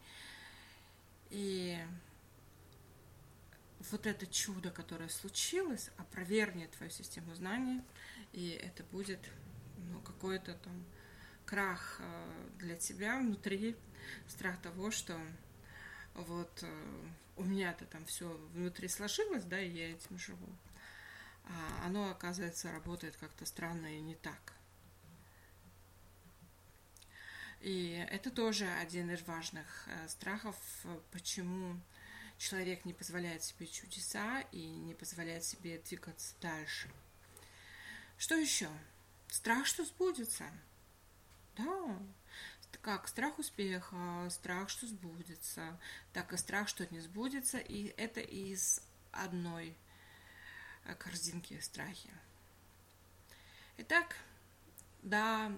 и 1.31 1.79
вот 3.90 4.07
это 4.07 4.26
чудо, 4.26 4.70
которое 4.70 5.09
случилось, 5.09 5.90
опровергнет 5.96 6.70
твою 6.72 6.90
систему 6.90 7.35
знаний, 7.35 7.83
и 8.33 8.50
это 8.50 8.83
будет 8.85 9.20
ну, 9.90 10.00
какое-то 10.00 10.55
там 10.55 10.85
крах 11.46 11.96
э, 12.00 12.48
для 12.59 12.76
тебя 12.76 13.18
внутри, 13.18 13.76
страх 14.29 14.61
того, 14.61 14.90
что 14.90 15.18
вот 16.14 16.62
э, 16.62 17.11
у 17.37 17.44
меня-то 17.44 17.87
там 17.87 18.05
все 18.07 18.29
внутри 18.53 18.88
сложилось, 18.88 19.44
да, 19.44 19.61
и 19.61 19.70
я 19.70 19.92
этим 19.92 20.18
живу. 20.18 20.48
А 21.50 21.86
оно, 21.86 22.10
оказывается, 22.10 22.72
работает 22.72 23.16
как-то 23.16 23.44
странно 23.44 23.86
и 23.94 24.00
не 24.00 24.14
так. 24.14 24.54
И 27.60 28.06
это 28.10 28.30
тоже 28.30 28.66
один 28.80 29.10
из 29.10 29.22
важных 29.22 29.88
э, 29.88 30.08
страхов, 30.08 30.56
почему 31.10 31.78
человек 32.38 32.86
не 32.86 32.94
позволяет 32.94 33.42
себе 33.44 33.66
чудеса 33.66 34.40
и 34.52 34.66
не 34.66 34.94
позволяет 34.94 35.44
себе 35.44 35.78
двигаться 35.78 36.34
дальше. 36.40 36.90
Что 38.16 38.34
еще? 38.34 38.68
Страх, 39.28 39.66
что 39.66 39.84
сбудется– 39.84 40.44
да, 41.56 41.98
как 42.82 43.08
страх 43.08 43.38
успеха, 43.38 44.28
страх, 44.30 44.70
что 44.70 44.86
сбудется, 44.86 45.78
так 46.12 46.32
и 46.32 46.36
страх, 46.36 46.68
что 46.68 46.86
не 46.92 47.00
сбудется, 47.00 47.58
и 47.58 47.92
это 47.96 48.20
из 48.20 48.80
одной 49.12 49.76
корзинки 50.98 51.58
страхи. 51.60 52.10
Итак, 53.78 54.16
да, 55.02 55.52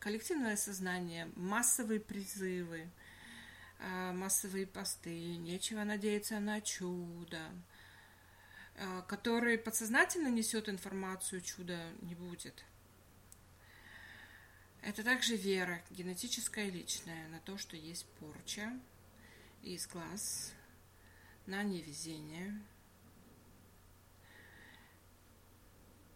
коллективное 0.00 0.56
сознание, 0.56 1.30
массовые 1.36 2.00
призывы, 2.00 2.88
э, 3.78 4.12
массовые 4.12 4.66
посты, 4.66 5.36
нечего 5.36 5.84
надеяться 5.84 6.40
на 6.40 6.60
чудо, 6.60 7.40
э, 8.74 9.02
который 9.08 9.58
подсознательно 9.58 10.28
несет 10.28 10.68
информацию, 10.68 11.40
чуда 11.40 11.90
не 12.02 12.14
будет– 12.14 12.64
это 14.82 15.02
также 15.02 15.36
вера, 15.36 15.82
генетическая 15.90 16.68
и 16.68 16.70
личная, 16.70 17.28
на 17.28 17.40
то, 17.40 17.58
что 17.58 17.76
есть 17.76 18.06
порча 18.20 18.72
из 19.62 19.86
глаз, 19.86 20.52
на 21.46 21.62
невезение. 21.62 22.58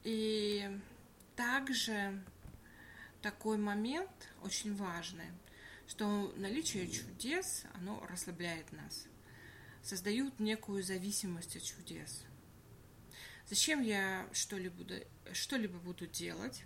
И 0.05 0.69
также 1.37 2.23
такой 3.21 3.57
момент 3.57 4.11
очень 4.43 4.75
важный, 4.75 5.31
что 5.87 6.33
наличие 6.37 6.89
чудес, 6.89 7.65
оно 7.75 8.05
расслабляет 8.11 8.73
нас, 8.73 9.07
создают 9.83 10.41
некую 10.41 10.83
зависимость 10.83 11.57
от 11.57 11.63
чудес. 11.63 12.25
Зачем 13.49 13.83
я 13.83 14.29
что-либо, 14.33 14.85
что-либо 15.33 15.79
буду 15.79 16.07
делать, 16.07 16.65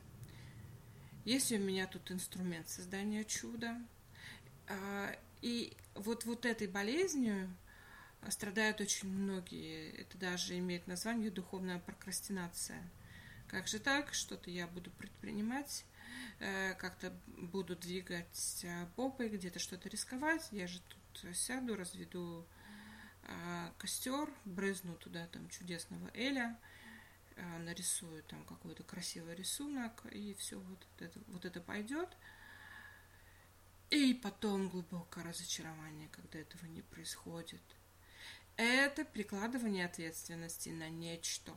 если 1.24 1.58
у 1.58 1.60
меня 1.60 1.86
тут 1.86 2.10
инструмент 2.12 2.68
создания 2.68 3.24
чуда. 3.24 3.76
А, 4.68 5.14
и 5.42 5.76
вот, 5.94 6.24
вот 6.24 6.46
этой 6.46 6.68
болезнью 6.68 7.54
страдают 8.28 8.80
очень 8.80 9.08
многие. 9.08 9.90
Это 9.90 10.16
даже 10.18 10.56
имеет 10.58 10.86
название 10.86 11.30
духовная 11.30 11.78
прокрастинация. 11.80 12.82
Как 13.48 13.68
же 13.68 13.78
так? 13.78 14.12
Что-то 14.14 14.50
я 14.50 14.66
буду 14.66 14.90
предпринимать, 14.90 15.84
э, 16.40 16.74
как-то 16.74 17.12
буду 17.26 17.76
двигать 17.76 18.64
э, 18.64 18.86
попой, 18.96 19.28
где-то 19.28 19.58
что-то 19.58 19.88
рисковать. 19.88 20.48
Я 20.50 20.66
же 20.66 20.80
тут 20.80 21.36
сяду, 21.36 21.76
разведу 21.76 22.46
а, 23.28 23.72
костер, 23.78 24.28
брызну 24.44 24.94
туда 24.94 25.26
там 25.26 25.48
чудесного 25.48 26.10
Эля, 26.14 26.58
э, 27.34 27.58
нарисую 27.58 28.22
там 28.24 28.44
какой-то 28.44 28.84
красивый 28.84 29.34
рисунок, 29.34 30.04
и 30.12 30.34
все 30.34 30.58
вот 30.58 30.86
это, 31.00 31.18
вот 31.28 31.44
это 31.44 31.60
пойдет. 31.60 32.16
И 33.90 34.14
потом 34.14 34.68
глубокое 34.68 35.24
разочарование, 35.24 36.08
когда 36.10 36.38
этого 36.38 36.66
не 36.66 36.82
происходит. 36.82 37.62
Это 38.56 39.04
прикладывание 39.04 39.86
ответственности 39.86 40.70
на 40.70 40.88
нечто. 40.88 41.52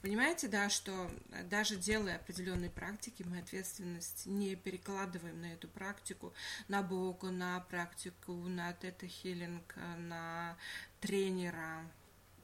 Понимаете, 0.00 0.46
да, 0.46 0.70
что 0.70 1.10
даже 1.50 1.74
делая 1.76 2.16
определенные 2.16 2.70
практики, 2.70 3.24
мы 3.24 3.40
ответственность 3.40 4.26
не 4.26 4.54
перекладываем 4.54 5.40
на 5.40 5.52
эту 5.52 5.66
практику, 5.66 6.32
на 6.68 6.82
Бога, 6.82 7.30
на 7.30 7.58
практику, 7.60 8.32
на 8.32 8.72
тета-хиллинг, 8.74 9.74
на 9.96 10.56
тренера, 11.00 11.84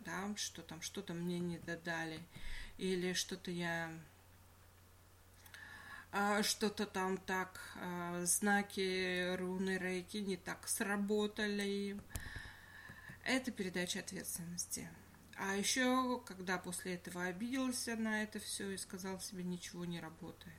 да, 0.01 0.35
что 0.35 0.63
там 0.63 0.83
что-то 0.83 1.15
мне 1.15 1.39
не 1.39 1.59
додали, 1.59 2.19
или 2.77 3.13
что-то 3.13 3.53
я 3.53 3.93
а, 6.11 6.43
что-то 6.43 6.87
там 6.87 7.19
так, 7.19 7.61
знаки 8.23 9.35
руны 9.37 9.79
рейки 9.79 10.19
не 10.19 10.37
так 10.37 10.67
сработали. 10.67 12.01
Это 13.25 13.53
передача 13.53 14.01
ответственности. 14.01 14.89
А 15.37 15.57
еще, 15.57 16.21
когда 16.27 16.59
после 16.59 16.95
этого 16.95 17.25
обиделся 17.25 17.97
на 17.97 18.23
это 18.23 18.39
все 18.39 18.71
и 18.71 18.77
сказал 18.77 19.21
себе, 19.21 19.43
ничего 19.43 19.85
не 19.85 20.01
работает. 20.01 20.55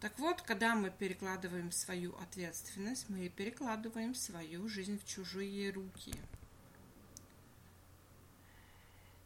Так 0.00 0.16
вот, 0.20 0.42
когда 0.42 0.76
мы 0.76 0.90
перекладываем 0.90 1.72
свою 1.72 2.14
ответственность, 2.18 3.08
мы 3.08 3.28
перекладываем 3.28 4.14
свою 4.14 4.68
жизнь 4.68 4.98
в 4.98 5.04
чужие 5.04 5.70
руки. 5.72 6.14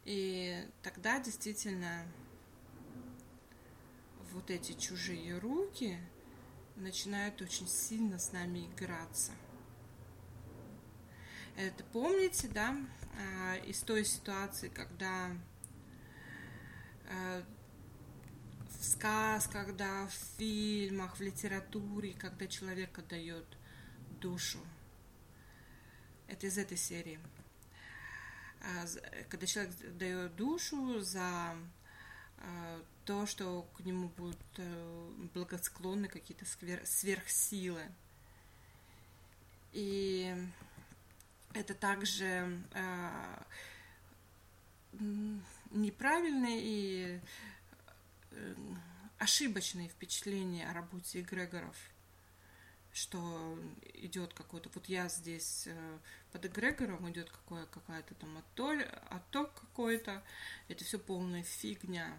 И 0.04 0.66
тогда 0.82 1.20
действительно 1.20 2.06
вот 4.32 4.50
эти 4.50 4.72
чужие 4.72 5.38
руки 5.38 5.98
начинают 6.76 7.42
очень 7.42 7.68
сильно 7.68 8.18
с 8.18 8.32
нами 8.32 8.66
играться. 8.66 9.32
Это 11.56 11.84
помните, 11.84 12.48
да, 12.48 12.74
а, 13.14 13.56
из 13.56 13.80
той 13.80 14.04
ситуации, 14.04 14.68
когда 14.68 15.30
а, 17.08 17.42
в 18.78 18.84
сказках, 18.84 19.76
да, 19.76 20.06
в 20.06 20.38
фильмах, 20.38 21.16
в 21.16 21.20
литературе, 21.20 22.14
когда 22.14 22.46
человек 22.46 22.98
отдает 22.98 23.46
душу. 24.20 24.60
Это 26.28 26.46
из 26.46 26.58
этой 26.58 26.76
серии. 26.76 27.20
А, 28.60 28.86
когда 29.28 29.46
человек 29.46 29.74
дает 29.96 30.36
душу 30.36 31.00
за 31.00 31.56
то, 33.04 33.26
что 33.26 33.62
к 33.76 33.80
нему 33.80 34.08
будут 34.08 34.38
э, 34.56 35.10
благосклонны 35.34 36.08
какие-то 36.08 36.44
сверхсилы. 36.84 37.82
И 39.72 40.34
это 41.54 41.74
также 41.74 42.60
э, 42.72 43.42
неправильные 45.70 46.60
и 46.62 47.20
э, 48.30 48.54
ошибочные 49.18 49.88
впечатления 49.88 50.68
о 50.68 50.74
работе 50.74 51.20
эгрегоров, 51.20 51.76
что 52.92 53.58
идет 53.94 54.34
какой-то, 54.34 54.70
вот 54.74 54.86
я 54.86 55.08
здесь 55.08 55.64
э, 55.66 55.98
под 56.32 56.46
эгрегором 56.46 57.10
идет 57.10 57.30
какое, 57.30 57.66
какая-то 57.66 58.14
там 58.14 58.38
отток, 58.38 58.86
отток 59.10 59.54
какой-то, 59.54 60.22
это 60.68 60.84
все 60.84 60.98
полная 60.98 61.42
фигня. 61.42 62.16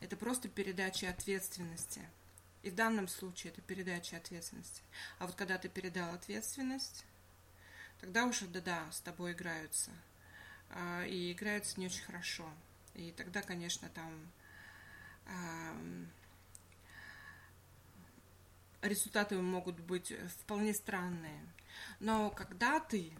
Это 0.00 0.16
просто 0.16 0.48
передача 0.48 1.10
ответственности. 1.10 2.00
И 2.62 2.70
в 2.70 2.74
данном 2.74 3.08
случае 3.08 3.52
это 3.52 3.60
передача 3.62 4.16
ответственности. 4.16 4.82
А 5.18 5.26
вот 5.26 5.36
когда 5.36 5.58
ты 5.58 5.68
передал 5.68 6.14
ответственность, 6.14 7.04
тогда 8.00 8.26
уже 8.26 8.46
да-да, 8.46 8.90
с 8.90 9.00
тобой 9.00 9.32
играются. 9.32 9.90
А, 10.70 11.04
и 11.04 11.32
играются 11.32 11.78
не 11.78 11.86
очень 11.86 12.02
хорошо. 12.02 12.48
И 12.94 13.12
тогда, 13.12 13.42
конечно, 13.42 13.88
там 13.90 14.30
результаты 18.82 19.36
могут 19.36 19.80
быть 19.80 20.12
вполне 20.40 20.74
странные. 20.74 21.40
Но 21.98 22.30
когда 22.30 22.80
ты 22.80 23.12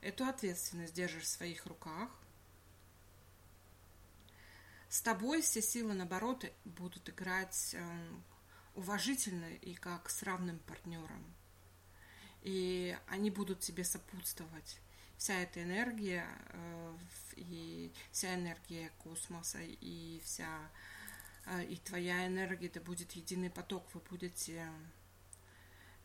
эту 0.00 0.24
ответственность 0.24 0.94
держишь 0.94 1.24
в 1.24 1.28
своих 1.28 1.66
руках, 1.66 2.10
с 4.88 5.00
тобой 5.00 5.40
все 5.42 5.62
силы, 5.62 5.94
наоборот, 5.94 6.44
будут 6.64 7.08
играть 7.08 7.74
эм, 7.74 8.22
уважительно 8.74 9.50
и 9.54 9.74
как 9.74 10.10
с 10.10 10.22
равным 10.22 10.58
партнером. 10.60 11.24
И 12.42 12.96
они 13.08 13.30
будут 13.30 13.60
тебе 13.60 13.84
сопутствовать. 13.84 14.78
Вся 15.16 15.34
эта 15.34 15.62
энергия 15.62 16.26
э, 16.48 16.98
и 17.36 17.92
вся 18.10 18.34
энергия 18.34 18.90
космоса 18.98 19.60
и 19.62 20.20
вся 20.24 20.48
э, 21.46 21.64
и 21.66 21.76
твоя 21.76 22.26
энергия, 22.26 22.66
это 22.66 22.80
будет 22.80 23.12
единый 23.12 23.50
поток, 23.50 23.86
вы 23.94 24.00
будете 24.10 24.66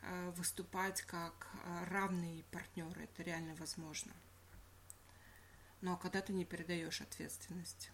э, 0.03 0.29
выступать 0.37 1.01
как 1.01 1.47
равные 1.87 2.43
партнеры, 2.51 3.05
это 3.05 3.23
реально 3.23 3.55
возможно. 3.55 4.13
Но 5.81 5.97
когда 5.97 6.21
ты 6.21 6.33
не 6.33 6.45
передаешь 6.45 7.01
ответственность. 7.01 7.89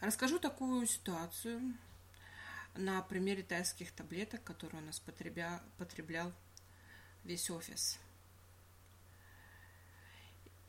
Расскажу 0.00 0.38
такую 0.38 0.86
ситуацию 0.86 1.74
на 2.74 3.00
примере 3.02 3.42
тайских 3.42 3.92
таблеток, 3.92 4.44
которые 4.44 4.82
у 4.82 4.86
нас 4.86 5.00
потребля, 5.00 5.62
потреблял 5.78 6.32
весь 7.24 7.50
офис. 7.50 7.98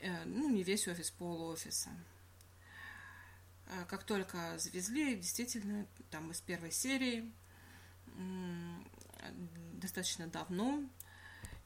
Э, 0.00 0.24
ну, 0.24 0.48
не 0.48 0.62
весь 0.62 0.88
офис, 0.88 1.10
пол 1.10 1.42
офиса. 1.42 1.90
Э, 3.66 3.84
как 3.86 4.04
только 4.04 4.58
завезли, 4.58 5.16
действительно, 5.16 5.86
там 6.10 6.30
из 6.30 6.40
первой 6.40 6.72
серии, 6.72 7.30
достаточно 9.74 10.26
давно, 10.26 10.82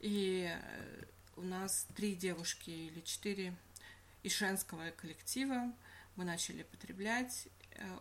и 0.01 0.51
э, 0.53 1.05
у 1.37 1.43
нас 1.43 1.87
три 1.95 2.17
девушки 2.17 2.71
или 2.71 3.01
четыре 3.01 3.55
из 4.23 4.37
женского 4.37 4.91
коллектива 4.91 5.73
мы 6.17 6.25
начали 6.25 6.63
потреблять, 6.63 7.49
э, 7.71 7.99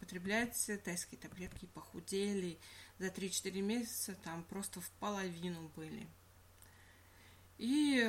потреблять 0.00 0.70
тайские 0.84 1.20
таблетки, 1.20 1.66
похудели. 1.66 2.58
За 2.98 3.08
3-4 3.08 3.60
месяца 3.60 4.14
там 4.14 4.44
просто 4.44 4.80
в 4.80 4.90
половину 4.92 5.68
были. 5.76 6.06
И 7.58 8.08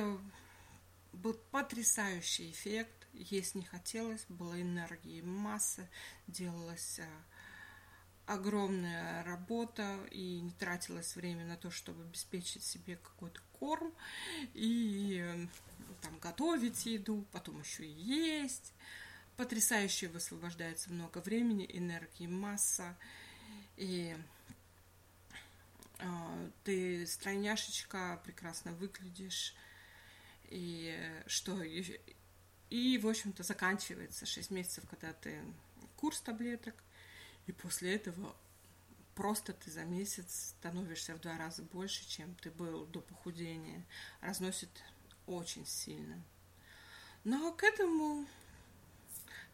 был 1.12 1.34
потрясающий 1.50 2.50
эффект. 2.50 3.06
Есть 3.12 3.54
не 3.54 3.64
хотелось, 3.64 4.24
было 4.28 4.60
энергии 4.60 5.20
масса, 5.20 5.88
делалась 6.26 7.00
э, 7.00 7.08
огромная 8.26 9.24
работа 9.24 9.98
и 10.10 10.40
не 10.40 10.52
тратилось 10.52 11.16
время 11.16 11.44
на 11.44 11.56
то, 11.56 11.70
чтобы 11.70 12.04
обеспечить 12.04 12.62
себе 12.62 12.96
какой-то 12.96 13.40
корм 13.52 13.92
и 14.54 15.18
э, 15.20 15.46
там 16.02 16.18
готовить 16.18 16.86
еду, 16.86 17.26
потом 17.32 17.60
еще 17.60 17.84
и 17.84 17.90
есть 17.90 18.72
потрясающе 19.38 20.08
высвобождается 20.08 20.90
много 20.90 21.18
времени, 21.18 21.64
энергии, 21.72 22.26
масса. 22.26 22.98
И 23.76 24.16
э, 26.00 26.50
ты 26.64 27.06
стройняшечка, 27.06 28.20
прекрасно 28.24 28.72
выглядишь. 28.72 29.54
И 30.48 30.92
что? 31.28 31.62
И, 31.62 32.00
и 32.68 32.98
в 32.98 33.06
общем-то, 33.06 33.44
заканчивается 33.44 34.26
6 34.26 34.50
месяцев, 34.50 34.84
когда 34.90 35.12
ты 35.12 35.40
курс 35.96 36.20
таблеток. 36.20 36.74
И 37.46 37.52
после 37.52 37.94
этого 37.94 38.34
просто 39.14 39.52
ты 39.52 39.70
за 39.70 39.84
месяц 39.84 40.54
становишься 40.58 41.14
в 41.14 41.20
два 41.20 41.38
раза 41.38 41.62
больше, 41.62 42.08
чем 42.08 42.34
ты 42.42 42.50
был 42.50 42.86
до 42.86 43.00
похудения. 43.00 43.86
Разносит 44.20 44.82
очень 45.28 45.64
сильно. 45.64 46.20
Но 47.22 47.52
к 47.52 47.62
этому 47.62 48.26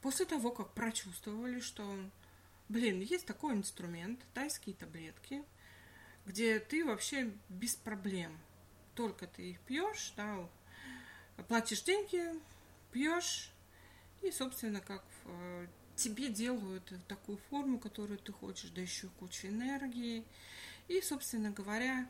После 0.05 0.27
того, 0.27 0.51
как 0.51 0.75
прочувствовали, 0.75 1.61
что, 1.61 1.83
блин, 2.69 3.01
есть 3.01 3.25
такой 3.25 3.55
инструмент, 3.55 4.21
тайские 4.35 4.75
таблетки, 4.75 5.43
где 6.27 6.59
ты 6.59 6.85
вообще 6.85 7.33
без 7.49 7.75
проблем. 7.75 8.39
Только 8.95 9.27
ты 9.27 9.53
их 9.53 9.61
пьешь, 9.61 10.13
да, 10.15 10.47
платишь 11.49 11.85
деньги, 11.85 12.23
пьешь, 12.93 13.51
и, 14.21 14.31
собственно, 14.31 14.83
как 14.83 15.03
э, 15.25 15.69
тебе 15.97 16.29
делают 16.29 16.93
такую 17.09 17.39
форму, 17.49 17.79
которую 17.79 18.19
ты 18.19 18.31
хочешь, 18.31 18.69
да 18.73 18.83
еще 18.83 19.09
куча 19.19 19.49
энергии, 19.49 20.23
И, 20.87 21.01
собственно 21.01 21.51
говоря, 21.51 22.07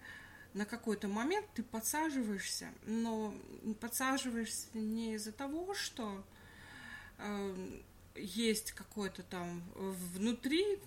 на 0.53 0.67
какой-то 0.67 1.07
момент 1.07 1.47
ты 1.55 1.63
подсаживаешься, 1.63 2.75
но 2.87 3.33
подсаживаешься 3.81 4.67
не 4.77 5.15
из-за 5.15 5.31
того, 5.31 5.75
что 5.75 6.25
есть 8.15 8.73
какой-то 8.73 9.23
там 9.23 9.63
внутри 9.75 10.79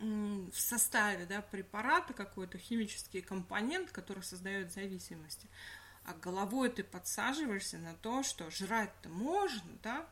в 0.00 0.58
составе 0.58 1.26
да, 1.26 1.42
препарата 1.42 2.14
какой-то 2.14 2.58
химический 2.58 3.20
компонент, 3.20 3.90
который 3.90 4.22
создает 4.22 4.72
зависимости. 4.72 5.46
А 6.04 6.14
головой 6.14 6.70
ты 6.70 6.82
подсаживаешься 6.82 7.78
на 7.78 7.94
то, 7.94 8.22
что 8.22 8.50
жрать-то 8.50 9.08
можно, 9.08 9.70
да, 9.82 10.06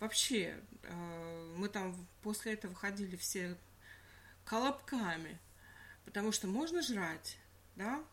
вообще, 0.00 0.60
э, 0.82 1.54
мы 1.56 1.68
там 1.68 1.94
после 2.22 2.54
этого 2.54 2.74
ходили 2.74 3.16
все 3.16 3.56
колобками, 4.44 5.38
потому 6.04 6.32
что 6.32 6.48
можно 6.48 6.82
жрать, 6.82 7.38
да, 7.76 8.04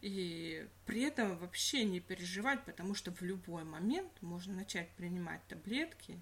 и 0.00 0.66
при 0.86 1.02
этом 1.02 1.36
вообще 1.38 1.84
не 1.84 2.00
переживать, 2.00 2.64
потому 2.64 2.94
что 2.94 3.12
в 3.12 3.22
любой 3.22 3.64
момент 3.64 4.10
можно 4.20 4.54
начать 4.54 4.90
принимать 4.92 5.46
таблетки 5.46 6.20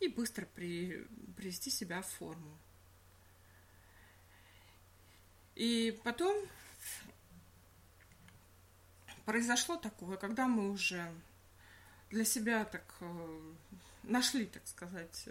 и 0.00 0.08
быстро 0.08 0.46
при, 0.54 1.06
привести 1.36 1.70
себя 1.70 2.02
в 2.02 2.06
форму. 2.06 2.58
И 5.54 5.98
потом 6.04 6.36
произошло 9.24 9.76
такое, 9.76 10.16
когда 10.16 10.46
мы 10.46 10.70
уже 10.70 11.12
для 12.10 12.24
себя 12.24 12.64
так 12.64 12.84
э, 13.00 13.52
нашли, 14.02 14.46
так 14.46 14.66
сказать, 14.66 15.28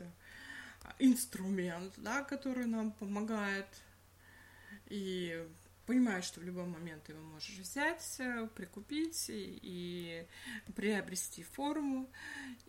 инструмент, 1.00 1.94
да, 1.98 2.24
который 2.24 2.66
нам 2.66 2.92
помогает. 2.92 3.68
И 4.88 5.48
понимаешь, 5.86 6.26
что 6.26 6.40
в 6.40 6.44
любой 6.44 6.66
момент 6.66 7.08
его 7.10 7.22
можешь 7.22 7.58
взять, 7.58 8.16
э, 8.20 8.48
прикупить 8.56 9.26
и, 9.30 10.26
приобрести 10.76 11.44
форму. 11.44 12.10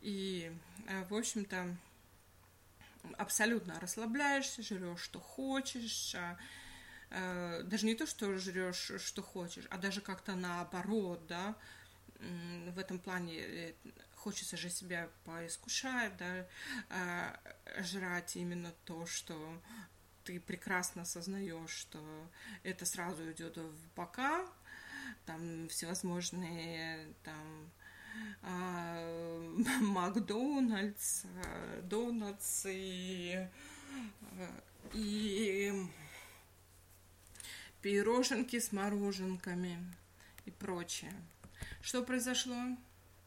И, 0.00 0.52
э, 0.88 1.04
в 1.08 1.14
общем-то, 1.14 1.76
абсолютно 3.18 3.78
расслабляешься, 3.80 4.62
жрешь, 4.62 5.00
что 5.00 5.20
хочешь, 5.20 6.14
а, 7.10 7.62
даже 7.62 7.86
не 7.86 7.94
то, 7.94 8.06
что 8.06 8.36
жрешь, 8.36 8.90
что 8.98 9.22
хочешь, 9.22 9.66
а 9.70 9.78
даже 9.78 10.00
как-то 10.00 10.34
наоборот, 10.34 11.24
да, 11.28 11.54
в 12.18 12.78
этом 12.78 12.98
плане 12.98 13.74
хочется 14.14 14.56
же 14.56 14.70
себя 14.70 15.08
поискушать, 15.24 16.16
да, 16.16 16.46
а, 16.90 17.38
жрать 17.78 18.36
именно 18.36 18.72
то, 18.84 19.06
что 19.06 19.62
ты 20.26 20.40
прекрасно 20.40 21.02
осознаешь, 21.02 21.70
что 21.70 22.00
это 22.64 22.84
сразу 22.84 23.30
идет 23.30 23.56
в 23.56 23.94
бока, 23.94 24.44
там 25.24 25.68
всевозможные 25.68 27.14
там 27.22 27.70
а, 28.42 29.48
Макдональдс, 29.80 31.22
Донатс 31.84 32.66
и, 32.68 33.48
и 34.92 35.72
пироженки 37.80 38.58
с 38.58 38.72
мороженками 38.72 39.78
и 40.44 40.50
прочее. 40.50 41.14
Что 41.80 42.02
произошло? 42.02 42.76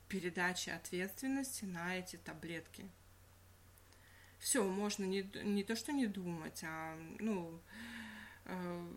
передачи 0.10 0.72
ответственности 0.72 1.66
на 1.66 1.96
эти 1.96 2.18
таблетки. 2.18 2.90
Все, 4.40 4.64
можно 4.64 5.04
не, 5.04 5.30
не 5.44 5.64
то, 5.64 5.76
что 5.76 5.92
не 5.92 6.08
думать, 6.08 6.62
а 6.64 6.98
ну, 7.20 7.60
э, 8.46 8.88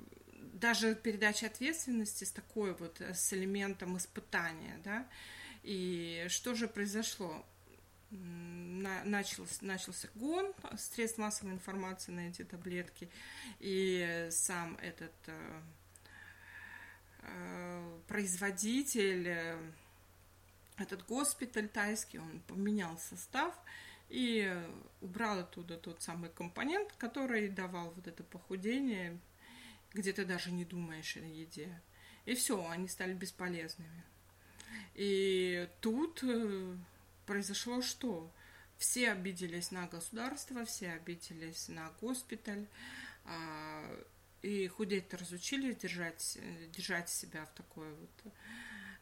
даже 0.55 0.94
передача 0.94 1.46
ответственности 1.46 2.24
с 2.24 2.31
такой 2.31 2.74
вот, 2.74 3.00
э, 3.00 3.14
с 3.14 3.33
элементом 3.33 3.96
испытания, 3.96 4.81
да. 4.85 5.07
И 5.62 6.26
что 6.28 6.55
же 6.55 6.68
произошло? 6.68 7.44
начался, 8.12 9.44
начался 9.62 10.09
гон 10.14 10.52
средств 10.76 11.18
массовой 11.18 11.52
информации 11.52 12.12
на 12.12 12.28
эти 12.28 12.44
таблетки, 12.44 13.09
и 13.59 14.28
сам 14.31 14.76
этот 14.83 15.12
э, 15.26 15.61
э, 17.20 17.98
производитель 18.07 19.28
э, 19.28 19.57
этот 20.76 21.07
госпиталь 21.07 21.68
тайский, 21.68 22.18
он 22.18 22.40
поменял 22.40 22.98
состав 22.98 23.55
и 24.12 24.55
убрал 25.01 25.38
оттуда 25.38 25.79
тот 25.79 26.03
самый 26.03 26.29
компонент, 26.29 26.92
который 26.98 27.48
давал 27.48 27.90
вот 27.92 28.07
это 28.07 28.22
похудение, 28.22 29.18
где 29.94 30.12
ты 30.12 30.27
даже 30.27 30.53
не 30.53 30.66
думаешь 30.66 31.16
о 31.16 31.20
еде. 31.20 31.81
И 32.27 32.35
все, 32.35 32.68
они 32.68 32.88
стали 32.88 33.14
бесполезными. 33.14 34.05
И 34.94 35.66
тут 35.81 36.22
э, 36.22 36.77
произошло 37.25 37.81
что? 37.81 38.31
Все 38.77 39.12
обиделись 39.12 39.70
на 39.70 39.87
государство, 39.87 40.66
все 40.66 40.90
обиделись 40.90 41.68
на 41.68 41.90
госпиталь, 42.03 42.66
а, 43.25 44.05
и 44.42 44.68
худеть-то 44.68 45.16
разучились 45.16 45.77
держать, 45.77 46.38
держать 46.72 47.09
себя 47.09 47.46
в 47.46 47.55
такой 47.55 47.94
вот 47.94 48.33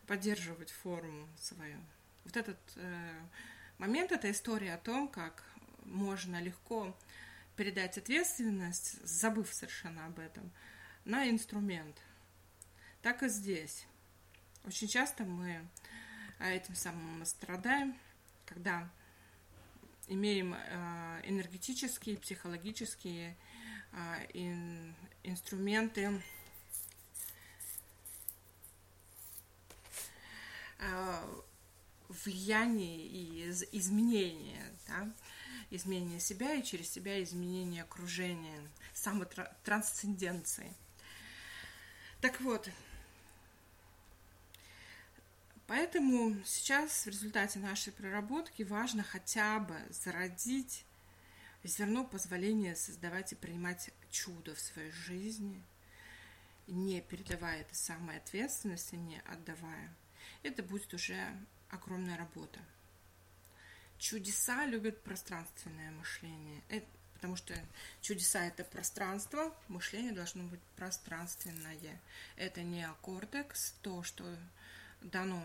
поддерживать 0.06 0.70
форму 0.70 1.28
свою. 1.36 1.78
Вот 2.24 2.36
этот 2.36 2.58
э, 2.76 3.20
момент, 3.80 4.12
эта 4.12 4.30
история 4.30 4.74
о 4.74 4.78
том, 4.78 5.08
как 5.08 5.42
можно 5.84 6.40
легко 6.40 6.94
передать 7.56 7.96
ответственность, 7.96 9.04
забыв 9.06 9.52
совершенно 9.52 10.04
об 10.06 10.18
этом, 10.18 10.52
на 11.06 11.28
инструмент. 11.28 11.96
Так 13.00 13.22
и 13.22 13.28
здесь. 13.28 13.86
Очень 14.64 14.86
часто 14.86 15.24
мы 15.24 15.66
этим 16.38 16.74
самым 16.74 17.24
страдаем, 17.24 17.96
когда 18.44 18.86
имеем 20.08 20.54
э, 20.54 21.20
энергетические, 21.24 22.18
психологические 22.18 23.34
э, 23.92 24.92
инструменты 25.22 26.22
влияние 32.24 33.06
и 33.06 33.50
изменение, 33.72 34.72
да, 34.88 35.10
изменение 35.70 36.20
себя 36.20 36.54
и 36.54 36.62
через 36.62 36.90
себя 36.90 37.22
изменение 37.22 37.82
окружения, 37.82 38.60
самотрансценденции. 38.92 40.74
Так 42.20 42.40
вот, 42.40 42.68
поэтому 45.66 46.36
сейчас 46.44 47.06
в 47.06 47.08
результате 47.08 47.58
нашей 47.58 47.92
проработки 47.92 48.62
важно 48.62 49.02
хотя 49.02 49.60
бы 49.60 49.76
зародить 49.90 50.84
зерно 51.62 52.04
позволения 52.04 52.74
создавать 52.74 53.32
и 53.32 53.36
принимать 53.36 53.90
чудо 54.10 54.54
в 54.54 54.60
своей 54.60 54.90
жизни, 54.90 55.62
не 56.66 57.00
передавая 57.00 57.60
это 57.60 57.74
самой 57.74 58.16
ответственности, 58.18 58.96
не 58.96 59.20
отдавая– 59.26 59.94
это 60.42 60.62
будет 60.62 60.92
уже 60.94 61.16
огромная 61.70 62.16
работа. 62.16 62.60
Чудеса 63.98 64.64
любят 64.66 65.02
пространственное 65.02 65.90
мышление, 65.92 66.62
это, 66.68 66.86
потому 67.14 67.36
что 67.36 67.54
чудеса 68.00 68.46
это 68.46 68.64
пространство, 68.64 69.54
мышление 69.68 70.12
должно 70.12 70.44
быть 70.44 70.60
пространственное. 70.76 72.00
Это 72.36 72.62
не 72.62 72.88
кортекс, 73.02 73.74
то, 73.82 74.02
что 74.02 74.24
дано 75.02 75.44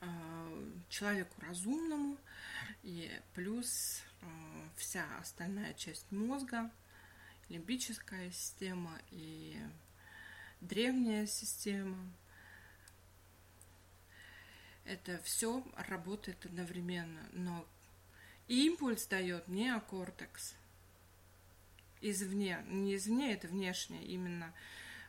э, 0.00 0.70
человеку 0.88 1.40
разумному, 1.42 2.16
и 2.82 3.10
плюс 3.34 4.02
э, 4.22 4.26
вся 4.76 5.04
остальная 5.18 5.74
часть 5.74 6.10
мозга, 6.10 6.70
лимбическая 7.50 8.30
система 8.30 8.98
и 9.10 9.56
древняя 10.60 11.26
система– 11.26 11.98
это 14.88 15.20
все 15.22 15.62
работает 15.76 16.44
одновременно, 16.46 17.28
но 17.32 17.66
импульс 18.48 19.06
дает 19.06 19.46
неокортекс 19.48 20.54
извне, 22.00 22.64
не 22.68 22.96
извне, 22.96 23.34
это 23.34 23.48
внешнее, 23.48 24.04
именно 24.04 24.52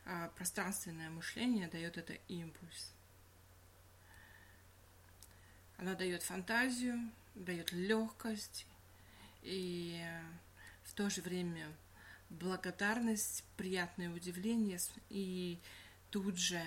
а, 0.04 0.28
пространственное 0.36 1.10
мышление 1.10 1.68
дает 1.68 1.96
это 1.96 2.14
импульс. 2.28 2.92
Она 5.78 5.94
дает 5.94 6.22
фантазию, 6.22 7.10
дает 7.34 7.72
легкость 7.72 8.66
и 9.42 10.04
в 10.84 10.92
то 10.92 11.08
же 11.08 11.22
время 11.22 11.72
благодарность, 12.28 13.44
приятное 13.56 14.10
удивление 14.10 14.78
и 15.08 15.58
тут 16.10 16.36
же 16.36 16.62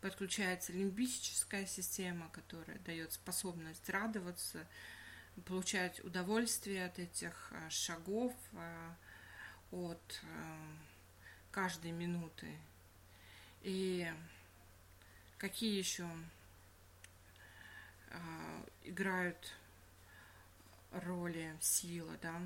подключается 0.00 0.72
лимбическая 0.72 1.66
система, 1.66 2.28
которая 2.30 2.78
дает 2.80 3.12
способность 3.12 3.88
радоваться, 3.88 4.66
получать 5.46 6.02
удовольствие 6.04 6.84
от 6.86 6.98
этих 6.98 7.52
э, 7.52 7.70
шагов, 7.70 8.34
э, 8.52 8.90
от 9.70 10.22
каждой 11.50 11.92
минуты. 11.92 12.48
И 13.62 14.10
какие 15.38 15.76
еще 15.76 16.08
играют 18.84 19.54
роли 20.90 21.56
сила, 21.60 22.16
да, 22.22 22.40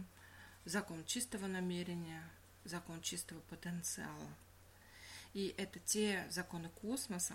закон 0.65 1.05
чистого 1.05 1.47
намерения, 1.47 2.23
закон 2.65 3.01
чистого 3.01 3.41
потенциала. 3.41 4.29
И 5.35 5.55
это 5.57 5.79
те 5.81 6.27
законы 6.31 6.69
космоса, 6.69 7.35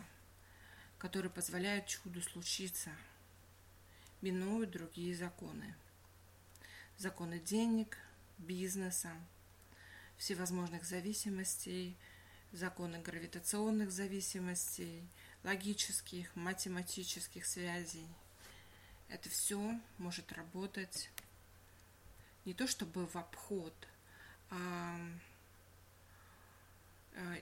которые 0.98 1.32
позволяют 1.32 1.88
чуду 1.88 2.22
случиться, 2.22 2.92
минуют 4.22 4.72
другие 4.72 5.16
законы. 5.16 5.76
Законы 6.98 7.40
денег, 7.40 7.98
бизнеса, 8.38 9.14
всевозможных 10.18 10.84
зависимостей, 10.84 11.96
законы 12.52 13.00
гравитационных 13.00 13.92
зависимостей, 13.92 15.08
логических, 15.44 16.36
математических 16.36 17.46
связей. 17.46 18.08
Это 19.10 19.30
все 19.30 19.80
может 19.98 20.32
работать 20.34 21.10
не 22.46 22.54
то 22.54 22.68
чтобы 22.68 23.06
в 23.06 23.16
обход, 23.16 23.74
а, 24.50 25.00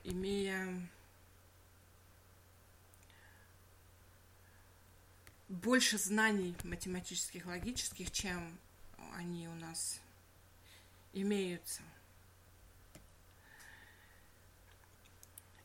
имея 0.04 0.88
больше 5.48 5.98
знаний 5.98 6.56
математических, 6.64 7.46
логических, 7.46 8.12
чем 8.12 8.58
они 9.14 9.48
у 9.48 9.56
нас 9.56 10.00
имеются. 11.14 11.82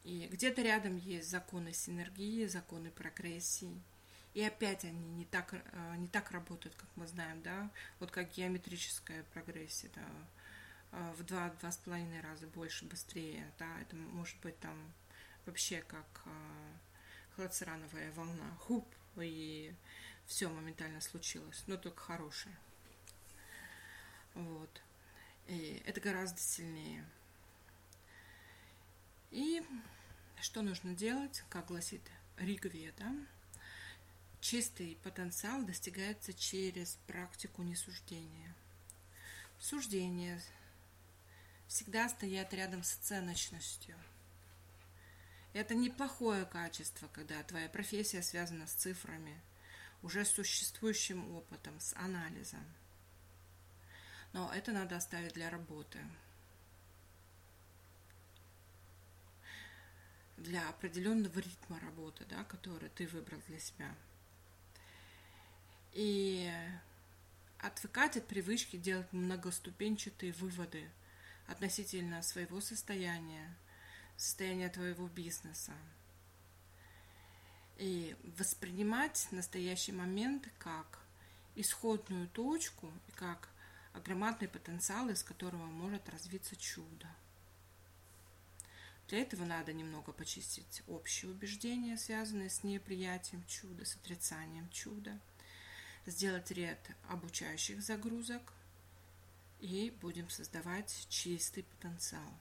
И 0.05 0.29
где-то 0.31 0.63
рядом 0.63 0.97
есть 0.97 1.29
законы 1.29 1.73
синергии, 1.73 2.47
законы 2.47 2.91
прогрессии. 2.91 3.81
И 4.33 4.43
опять 4.43 4.85
они 4.85 5.09
не 5.11 5.25
так, 5.25 5.53
э, 5.53 5.97
не 5.97 6.07
так 6.07 6.31
работают, 6.31 6.75
как 6.77 6.89
мы 6.95 7.07
знаем, 7.07 7.43
да, 7.43 7.69
вот 7.99 8.11
как 8.11 8.33
геометрическая 8.33 9.25
прогрессия, 9.35 9.91
да, 9.95 10.03
э, 10.03 10.25
в 10.93 11.23
два-два 11.23 11.71
с 11.71 11.77
половиной 11.77 12.21
раза 12.21 12.47
больше, 12.49 12.85
быстрее, 12.85 13.51
да, 13.59 13.81
это 13.81 13.97
может 13.97 14.39
быть 14.41 14.59
там 14.61 14.93
вообще 15.47 15.83
как 15.83 16.23
э, 16.27 16.31
хлоцерановая 17.35 18.13
волна, 18.13 18.51
хуп, 18.61 18.87
и 19.17 19.75
все 20.27 20.49
моментально 20.49 21.01
случилось, 21.01 21.63
но 21.67 21.77
только 21.77 22.03
хорошее. 22.03 22.57
Вот. 24.35 24.83
И 25.47 25.83
это 25.87 26.01
гораздо 26.01 26.41
сильнее. 26.41 27.05
И 29.31 29.63
что 30.41 30.63
нужно 30.63 30.95
делать, 30.95 31.43
как 31.49 31.67
гласит 31.67 32.03
Ригведа, 32.37 33.13
чистый 34.41 34.99
потенциал 35.03 35.63
достигается 35.65 36.33
через 36.33 36.99
практику 37.07 37.63
несуждения. 37.63 38.55
Суждения 39.59 40.41
всегда 41.71 42.11
стоят 42.11 42.53
рядом 42.53 42.83
с 42.83 42.99
оценочностью– 42.99 43.97
это 45.53 45.75
неплохое 45.75 46.45
качество, 46.45 47.09
когда 47.09 47.43
твоя 47.43 47.69
профессия 47.69 48.23
связана 48.23 48.67
с 48.69 48.73
цифрами, 48.73 49.41
уже 50.03 50.25
существующим 50.25 51.35
опытом, 51.35 51.79
с 51.81 51.93
анализом. 51.97 52.65
Но 54.33 54.53
это 54.55 54.71
надо 54.71 54.97
оставить 54.97 55.35
для 55.35 55.51
работы. 55.51 55.99
Для 60.37 60.69
определенного 60.69 61.41
ритма 61.41 61.81
работы, 61.81 62.25
да, 62.27 62.45
который 62.45 62.89
ты 62.91 63.09
выбрал 63.09 63.41
для 63.49 63.59
себя. 63.59 63.93
И 65.93 66.51
отвыкать 67.59 68.17
от 68.17 68.27
привычки 68.29 68.77
делать 68.77 69.13
многоступенчатые 69.13 70.33
выводы 70.35 70.89
относительно 71.51 72.23
своего 72.23 72.61
состояния– 72.61 73.55
состояние 74.21 74.69
твоего 74.69 75.09
бизнеса. 75.09 75.73
И 77.79 78.15
воспринимать 78.39 79.27
настоящий 79.31 79.93
момент 79.93 80.47
как 80.59 81.01
исходную 81.55 82.29
точку 82.29 82.93
и 83.09 83.13
как 83.13 83.49
громадный 84.05 84.49
потенциал, 84.49 85.09
из 85.09 85.23
которого 85.23 85.65
может 85.65 86.07
развиться 86.11 86.55
чудо. 86.57 87.09
Для 89.09 89.21
этого 89.21 89.45
надо 89.45 89.73
немного 89.73 90.13
почистить 90.13 90.83
общие 90.87 91.31
убеждения, 91.31 91.97
связанные 91.97 92.51
с 92.51 92.63
неприятием 92.63 93.43
чуда, 93.47 93.87
с 93.87 93.97
отрицанием 93.97 94.69
чуда, 94.69 95.19
сделать 96.05 96.51
ряд 96.51 96.79
обучающих 97.09 97.83
загрузок 97.83 98.53
и 99.61 99.91
будем 100.01 100.29
создавать 100.31 101.07
чистый 101.09 101.65
потенциал. 101.65 102.33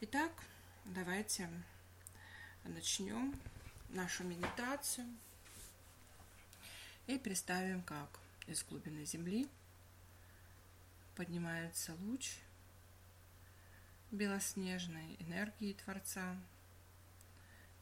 Итак, 0.00 0.32
давайте 0.86 1.48
начнем 2.64 3.38
нашу 3.90 4.24
медитацию 4.24 5.06
и 7.06 7.18
представим, 7.18 7.82
как 7.82 8.20
из 8.46 8.64
глубины 8.64 9.04
Земли 9.04 9.48
поднимается 11.14 11.94
луч 12.00 12.38
белоснежной 14.10 15.16
энергии 15.20 15.74
Творца, 15.74 16.36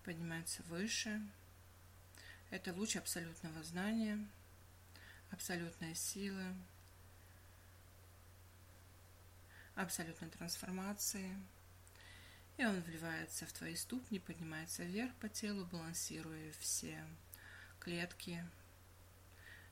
поднимается 0.05 0.63
выше. 0.65 1.23
Это 2.51 2.73
луч 2.73 2.97
абсолютного 2.97 3.63
знания, 3.63 4.27
абсолютной 5.31 5.95
силы, 5.95 6.55
абсолютной 9.75 10.29
трансформации– 10.31 11.37
и 12.59 12.65
он 12.65 12.81
вливается 12.81 13.47
в 13.47 13.53
твои 13.53 13.77
ступни, 13.77 14.19
поднимается 14.19 14.83
вверх 14.83 15.15
по 15.21 15.29
телу, 15.29 15.65
балансируя 15.67 16.53
все 16.59 17.03
клетки, 17.79 18.45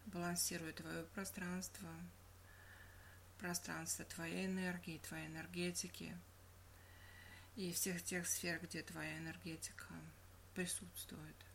балансируя 0.06 0.72
твое 0.72 1.02
пространство, 1.06 1.88
пространство 3.40 4.04
твоей 4.04 4.46
энергии, 4.46 4.98
твоей 4.98 5.26
энергетики 5.26 6.16
и 7.56 7.72
всех 7.72 8.04
тех 8.04 8.28
сфер, 8.28 8.60
где 8.62 8.82
твоя 8.82 9.18
энергетика 9.18 9.92
присутствует. 10.54 11.45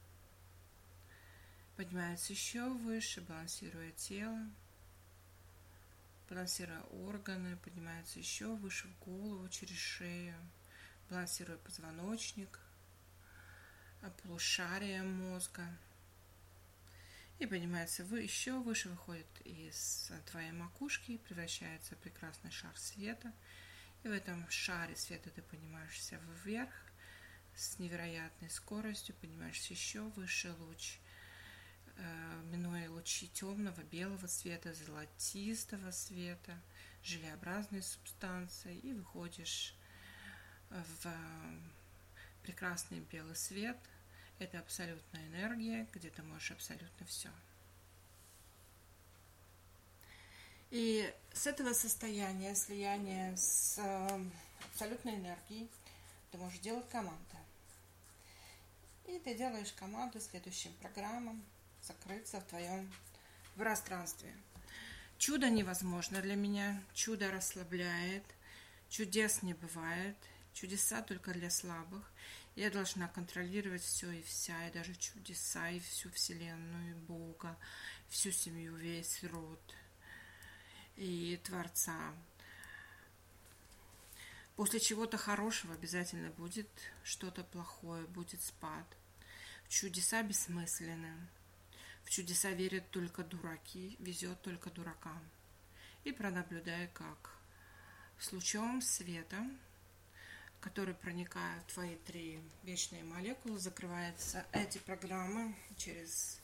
Поднимается 1.81 2.31
еще 2.31 2.69
выше, 2.69 3.21
балансируя 3.21 3.91
тело, 3.93 4.39
балансируя 6.29 6.81
органы, 7.07 7.57
поднимается 7.57 8.19
еще 8.19 8.53
выше 8.55 8.87
в 8.87 8.99
голову 9.03 9.49
через 9.49 9.77
шею– 9.77 10.35
балансируя 11.09 11.57
позвоночник, 11.57 12.59
полушария 14.21 15.01
мозга. 15.01 15.67
И 17.39 17.47
поднимается 17.47 18.05
вы, 18.05 18.21
еще 18.21 18.59
выше, 18.59 18.89
выходит 18.89 19.41
из 19.43 20.11
твоей 20.27 20.51
макушки, 20.51 21.17
превращается 21.17 21.95
в 21.95 21.97
прекрасный 21.97 22.51
шар 22.51 22.77
света. 22.77 23.33
И 24.03 24.07
в 24.07 24.11
этом 24.11 24.47
шаре 24.51 24.95
света 24.95 25.31
ты 25.31 25.41
поднимаешься 25.41 26.19
вверх 26.45 26.73
с 27.55 27.79
невероятной 27.79 28.51
скоростью, 28.51 29.15
поднимаешься 29.15 29.73
еще 29.73 30.01
выше 30.01 30.53
луч, 30.59 30.97
э, 30.97 31.00
минуя 32.51 32.89
лучи 32.89 33.27
темного, 33.29 33.81
белого 33.83 34.27
цвета, 34.27 34.73
золотистого 34.73 35.91
света, 35.91 36.57
желеобразной 37.03 37.81
субстанции, 37.81 38.77
и 38.77 38.93
выходишь 38.93 39.75
в 40.69 41.13
прекрасный 42.43 42.99
белый 43.11 43.35
свет. 43.35 43.77
Это 44.39 44.59
абсолютная 44.59 45.27
энергия, 45.27 45.87
где 45.93 46.09
ты 46.09 46.23
можешь 46.23 46.51
абсолютно 46.51 47.05
все. 47.05 47.29
И 50.71 51.13
с 51.33 51.47
этого 51.47 51.73
состояния 51.73 52.55
слияния 52.55 53.35
с 53.35 53.77
э, 53.77 54.25
абсолютной 54.71 55.15
энергией 55.15 55.69
ты 56.31 56.37
можешь 56.37 56.59
делать 56.59 56.87
команды. 56.89 57.37
И 59.05 59.19
ты 59.19 59.35
делаешь 59.35 59.73
команду 59.73 60.21
следующим 60.21 60.71
программам 60.81 61.43
закрыться 61.83 62.39
в 62.39 62.45
твоем 62.45 62.91
пространстве. 63.55 64.33
Чудо 65.17 65.49
невозможно 65.49 66.21
для 66.21 66.35
меня, 66.35 66.81
чудо 66.93 67.31
расслабляет, 67.31 68.23
чудес 68.89 69.43
не 69.43 69.53
бывает– 69.53 70.17
Чудеса 70.53 71.01
только 71.01 71.31
для 71.31 71.49
слабых. 71.49 72.11
Я 72.55 72.69
должна 72.69 73.07
контролировать 73.07 73.81
все 73.81 74.11
и 74.11 74.21
вся, 74.21 74.67
и 74.67 74.71
даже 74.71 74.93
чудеса, 74.95 75.69
и 75.69 75.79
всю 75.79 76.09
Вселенную, 76.11 76.91
и 76.91 76.99
Бога, 76.99 77.57
всю 78.09 78.31
семью, 78.31 78.75
весь 78.75 79.23
род, 79.23 79.61
и 80.97 81.39
Творца. 81.43 82.13
После 84.57 84.81
чего-то 84.81 85.17
хорошего 85.17 85.73
обязательно 85.73 86.29
будет 86.31 86.69
что-то 87.03 87.43
плохое, 87.45 88.05
будет 88.07 88.41
спад. 88.41 88.85
Чудеса 89.69 90.21
бессмысленны. 90.21 91.15
В 92.03 92.09
чудеса 92.09 92.51
верят 92.51 92.89
только 92.91 93.23
дураки, 93.23 93.95
везет 93.99 94.41
только 94.41 94.69
дуракам. 94.69 95.21
И 96.03 96.11
пронаблюдай, 96.11 96.89
как 96.93 97.37
с 98.19 98.31
лучом 98.31 98.81
света 98.81 99.45
который 100.61 100.93
проникает 100.93 101.63
в 101.63 101.73
твои 101.73 101.95
три 101.97 102.39
вечные 102.63 103.03
молекулы, 103.03 103.59
закрываются 103.59 104.45
эти 104.51 104.77
программы, 104.77 105.55
через 105.75 106.39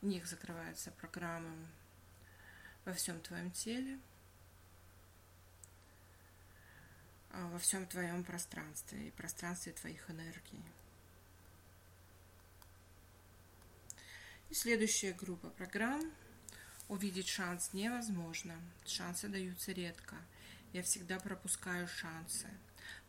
них 0.00 0.26
закрываются 0.26 0.92
программы 0.92 1.66
во 2.84 2.92
всем 2.92 3.20
твоем 3.20 3.50
теле, 3.50 3.98
а, 7.32 7.48
во 7.48 7.58
всем 7.58 7.86
твоем 7.86 8.22
пространстве 8.22 9.08
и 9.08 9.10
пространстве 9.10 9.72
твоих 9.72 10.08
энергий. 10.08 10.62
И 14.50 14.54
следующая 14.54 15.12
группа 15.12 15.50
программ. 15.50 16.12
Увидеть 16.88 17.28
шанс 17.28 17.72
невозможно. 17.72 18.54
Шансы 18.86 19.28
даются 19.28 19.72
редко. 19.72 20.16
Я 20.72 20.82
всегда 20.82 21.18
пропускаю 21.18 21.88
шансы. 21.88 22.46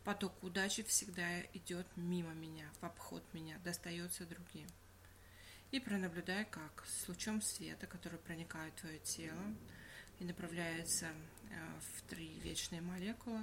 Поток 0.04 0.32
удачи 0.42 0.82
всегда 0.82 1.42
идет 1.52 1.86
мимо 1.96 2.32
меня, 2.32 2.68
в 2.80 2.84
обход 2.84 3.22
меня, 3.34 3.58
достается 3.58 4.24
другим. 4.24 4.66
И 5.70 5.80
пронаблюдай, 5.80 6.46
как 6.46 6.84
с 6.86 7.08
лучом 7.08 7.42
света, 7.42 7.86
который 7.86 8.18
проникает 8.18 8.72
в 8.74 8.80
твое 8.80 8.98
тело 9.00 9.54
и 10.18 10.24
направляется 10.24 11.06
э, 11.06 11.80
в 11.92 12.02
три 12.08 12.40
вечные 12.40 12.80
молекулы, 12.80 13.42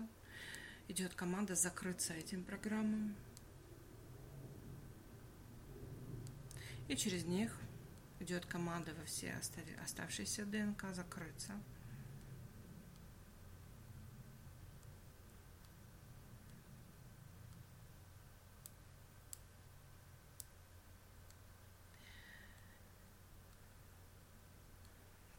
идет 0.87 1.13
команда 1.13 1.55
закрыться 1.55 2.13
этим 2.13 2.43
программам. 2.43 3.15
И 6.87 6.95
через 6.95 7.25
них 7.25 7.55
идет 8.19 8.45
команда 8.45 8.93
во 8.93 9.05
все 9.05 9.35
оставшиеся 9.83 10.45
ДНК 10.45 10.85
закрыться. 10.93 11.53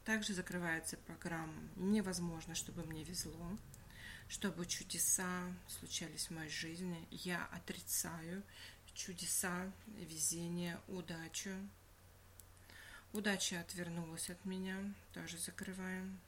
Также 0.05 0.33
закрывается 0.33 0.95
программа 0.95 1.53
«Невозможно, 1.75 2.55
чтобы 2.55 2.85
мне 2.85 3.03
везло», 3.03 3.57
чтобы 4.29 4.65
чудеса 4.65 5.53
случались 5.67 6.27
в 6.27 6.31
моей 6.31 6.49
жизни. 6.49 7.05
Я 7.11 7.45
отрицаю 7.51 8.41
чудеса, 8.97 9.71
везение, 9.85 10.79
удачу. 10.87 11.51
Удача 13.17 13.59
отвернулась 13.61 14.29
от 14.29 14.45
меня, 14.45 14.77
тоже 15.11 15.39
закрываем. 15.39 16.19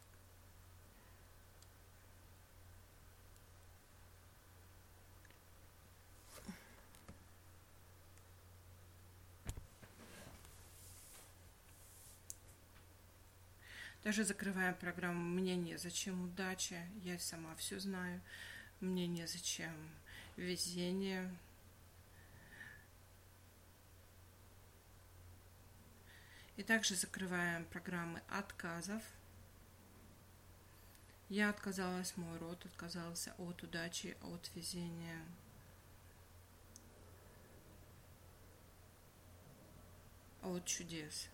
Даже 14.04 14.24
закрывая 14.24 14.74
программу 14.74 15.22
«Мне 15.22 15.56
незачем 15.56 16.24
удача», 16.24 16.84
я 17.04 17.20
сама 17.20 17.56
все 17.58 17.80
знаю, 17.80 18.20
мне 18.80 19.06
незачем 19.06 19.76
везение. 20.38 21.30
И 26.60 26.64
также 26.64 26.94
закрываем 26.96 27.64
программы 27.64 28.22
отказов. 28.28 29.02
Я 31.30 31.52
отказалась, 31.52 32.18
мой 32.18 32.38
род 32.38 32.66
отказался 32.66 33.34
от 33.38 33.64
удачи, 33.64 34.18
от 34.22 34.52
везения. 34.56 35.24
от 40.42 40.66
чудес. 40.66 41.30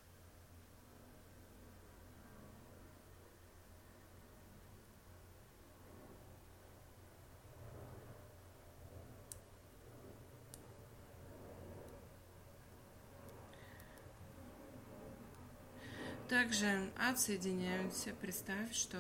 Также 16.30 16.91
отсоединяются. 16.97 18.11
Представь, 18.13 18.73
что 18.73 18.99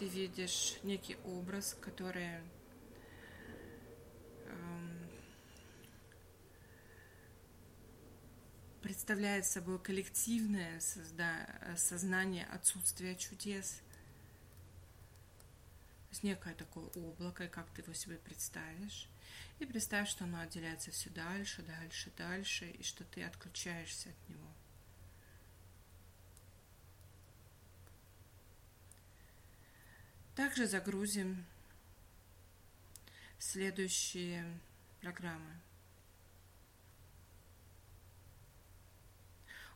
ты 0.00 0.08
видишь 0.08 0.78
некий 0.82 1.16
образ, 1.24 1.76
который 1.80 2.40
эм, 4.46 5.10
представляет 8.82 9.46
собой 9.46 9.78
коллективное 9.78 10.80
сознание 11.76 12.46
отсутствия 12.46 13.14
чудес. 13.14 13.80
То 16.08 16.10
есть 16.10 16.24
некое 16.24 16.54
такое 16.54 16.86
облако, 16.96 17.46
как 17.46 17.70
ты 17.70 17.82
его 17.82 17.92
себе 17.92 18.16
представишь. 18.16 19.08
И 19.60 19.66
представь, 19.66 20.08
что 20.08 20.24
оно 20.24 20.40
отделяется 20.40 20.90
все 20.90 21.10
дальше, 21.10 21.62
дальше, 21.62 22.10
дальше, 22.16 22.68
и 22.70 22.82
что 22.82 23.04
ты 23.04 23.22
отключаешься 23.22 24.08
от 24.08 24.28
него. 24.28 24.48
Также 30.40 30.66
загрузим 30.66 31.44
следующие 33.38 34.42
программы. 35.02 35.54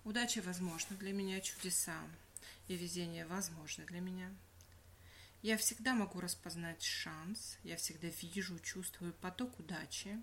Удача 0.04 0.40
возможна 0.40 0.96
для 0.96 1.12
меня, 1.12 1.42
чудеса 1.42 2.00
и 2.66 2.76
везение 2.76 3.26
возможно 3.26 3.84
для 3.84 4.00
меня. 4.00 4.34
Я 5.42 5.58
всегда 5.58 5.92
могу 5.92 6.18
распознать 6.18 6.82
шанс, 6.82 7.58
я 7.62 7.76
всегда 7.76 8.08
вижу, 8.08 8.58
чувствую 8.58 9.12
поток 9.12 9.60
удачи. 9.60 10.18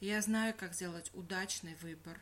Я 0.00 0.22
знаю, 0.22 0.54
как 0.54 0.72
сделать 0.72 1.10
удачный 1.12 1.74
выбор. 1.82 2.18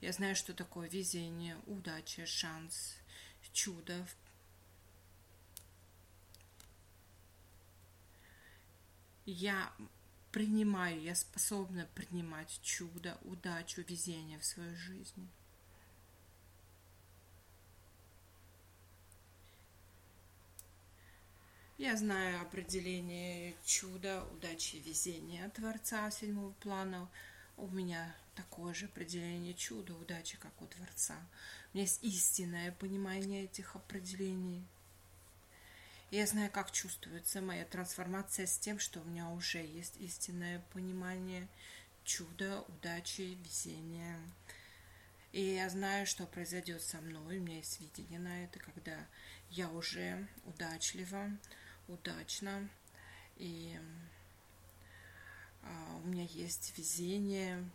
Я 0.00 0.10
знаю, 0.10 0.34
что 0.34 0.54
такое 0.54 0.88
везение, 0.88 1.56
удача, 1.66 2.26
шанс, 2.26 2.96
чудо 3.52 4.04
в 4.06 4.23
я 9.26 9.72
принимаю, 10.32 11.00
я 11.00 11.14
способна 11.14 11.88
принимать 11.94 12.60
чудо, 12.62 13.18
удачу, 13.22 13.82
везение 13.86 14.38
в 14.38 14.44
свою 14.44 14.74
жизнь. 14.76 15.28
Я 21.76 21.96
знаю 21.96 22.40
определение 22.40 23.56
чуда, 23.64 24.24
удачи, 24.32 24.76
везения 24.76 25.48
Творца 25.50 26.10
седьмого 26.10 26.52
плана. 26.54 27.10
У 27.56 27.66
меня 27.68 28.14
такое 28.34 28.74
же 28.74 28.86
определение 28.86 29.54
чуда, 29.54 29.94
удачи, 29.94 30.36
как 30.38 30.62
у 30.62 30.66
Творца. 30.66 31.16
У 31.72 31.76
меня 31.76 31.82
есть 31.82 32.02
истинное 32.02 32.72
понимание 32.72 33.44
этих 33.44 33.74
определений. 33.74 34.64
Я 36.10 36.26
знаю, 36.26 36.50
как 36.50 36.70
чувствуется 36.70 37.40
моя 37.40 37.64
трансформация 37.64 38.46
с 38.46 38.58
тем, 38.58 38.78
что 38.78 39.00
у 39.00 39.04
меня 39.04 39.28
уже 39.30 39.58
есть 39.58 39.96
истинное 40.00 40.62
понимание 40.72 41.48
чуда, 42.04 42.62
удачи, 42.68 43.36
везения. 43.42 44.18
И 45.32 45.42
я 45.42 45.68
знаю, 45.68 46.06
что 46.06 46.26
произойдет 46.26 46.82
со 46.82 47.00
мной, 47.00 47.38
у 47.38 47.42
меня 47.42 47.56
есть 47.56 47.80
видение 47.80 48.20
на 48.20 48.44
это, 48.44 48.60
когда 48.60 48.96
я 49.50 49.68
уже 49.68 50.28
удачлива, 50.44 51.30
удачна, 51.88 52.68
и 53.36 53.76
а, 55.62 55.96
у 55.96 56.06
меня 56.06 56.24
есть 56.30 56.74
везение. 56.78 57.68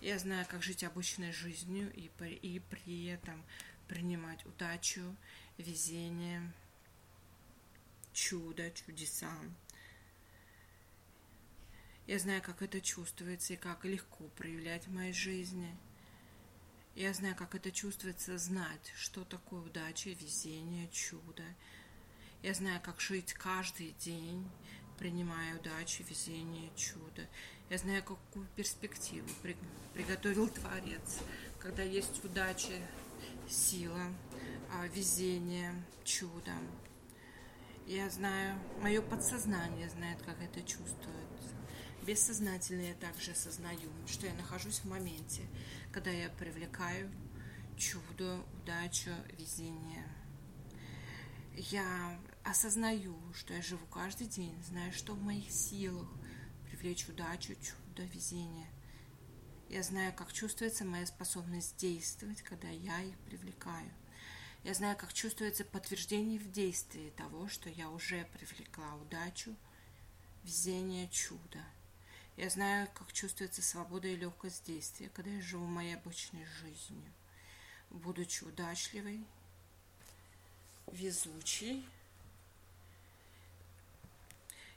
Я 0.00 0.18
знаю, 0.18 0.44
как 0.46 0.62
жить 0.62 0.84
обычной 0.84 1.32
жизнью 1.32 1.90
и, 1.94 2.10
и 2.42 2.58
при 2.58 3.06
этом 3.06 3.42
принимать 3.86 4.44
удачу 4.44 5.16
везение, 5.58 6.52
чудо, 8.12 8.70
чудеса. 8.70 9.32
Я 12.06 12.18
знаю, 12.18 12.40
как 12.42 12.62
это 12.62 12.80
чувствуется 12.80 13.52
и 13.52 13.56
как 13.56 13.84
легко 13.84 14.24
проявлять 14.36 14.86
в 14.86 14.94
моей 14.94 15.12
жизни. 15.12 15.76
Я 16.94 17.12
знаю, 17.12 17.36
как 17.36 17.54
это 17.54 17.70
чувствуется 17.70 18.38
знать, 18.38 18.92
что 18.96 19.24
такое 19.24 19.60
удача, 19.60 20.10
везение, 20.10 20.88
чудо. 20.88 21.44
Я 22.42 22.54
знаю, 22.54 22.80
как 22.80 23.00
жить 23.00 23.34
каждый 23.34 23.94
день, 24.00 24.48
принимая 24.98 25.56
удачу, 25.56 26.02
везение, 26.04 26.70
чудо. 26.76 27.28
Я 27.68 27.78
знаю, 27.78 28.02
какую 28.02 28.46
перспективу 28.56 29.28
приготовил 29.92 30.48
Творец, 30.48 31.18
когда 31.58 31.82
есть 31.82 32.24
удача, 32.24 32.80
сила, 33.48 34.12
везение, 34.92 35.72
чудо. 36.04 36.52
Я 37.86 38.10
знаю, 38.10 38.58
мое 38.80 39.00
подсознание 39.00 39.88
знает, 39.88 40.20
как 40.22 40.40
это 40.42 40.60
чувствует. 40.62 41.28
Бессознательно 42.06 42.82
я 42.82 42.94
также 42.94 43.32
осознаю, 43.32 43.90
что 44.06 44.26
я 44.26 44.34
нахожусь 44.34 44.80
в 44.80 44.84
моменте, 44.86 45.42
когда 45.92 46.10
я 46.10 46.28
привлекаю 46.30 47.10
чудо, 47.76 48.40
удачу, 48.54 49.10
везение. 49.38 50.06
Я 51.54 52.18
осознаю, 52.44 53.16
что 53.34 53.52
я 53.54 53.62
живу 53.62 53.86
каждый 53.86 54.26
день, 54.26 54.54
зная, 54.62 54.92
что 54.92 55.14
в 55.14 55.22
моих 55.22 55.50
силах 55.50 56.08
привлечь 56.66 57.08
удачу, 57.08 57.54
чудо, 57.56 58.04
везение. 58.04 58.68
Я 59.68 59.82
знаю, 59.82 60.14
как 60.14 60.32
чувствуется 60.32 60.84
моя 60.84 61.04
способность 61.04 61.76
действовать, 61.76 62.42
когда 62.42 62.68
я 62.68 63.02
их 63.02 63.18
привлекаю. 63.18 63.90
Я 64.64 64.74
знаю, 64.74 64.96
как 64.96 65.12
чувствуется 65.12 65.64
подтверждение 65.64 66.38
в 66.38 66.50
действии 66.50 67.12
того, 67.16 67.48
что 67.48 67.70
я 67.70 67.90
уже 67.90 68.26
привлекла 68.34 68.94
удачу, 68.96 69.54
везение, 70.44 71.08
чудо– 71.08 71.62
я 72.38 72.50
знаю, 72.50 72.88
как 72.94 73.12
чувствуется 73.12 73.62
свобода 73.62 74.06
и 74.06 74.14
легкость 74.14 74.64
действия, 74.64 75.10
когда 75.12 75.32
я 75.32 75.42
живу 75.42 75.66
моей 75.66 75.96
обычной 75.96 76.46
жизнью, 76.62 77.12
будучи 77.90 78.44
удачливой, 78.44 79.24
везучей. 80.92 81.84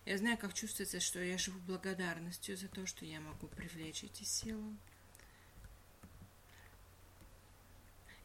Я 0.05 0.17
знаю, 0.17 0.39
как 0.39 0.55
чувствуется, 0.55 0.99
что 0.99 1.23
я 1.23 1.37
живу 1.37 1.59
благодарностью 1.67 2.57
за 2.57 2.67
то, 2.67 2.87
что 2.87 3.05
я 3.05 3.19
могу 3.19 3.45
привлечь 3.45 4.05
эти 4.05 4.23
силы. 4.23 4.75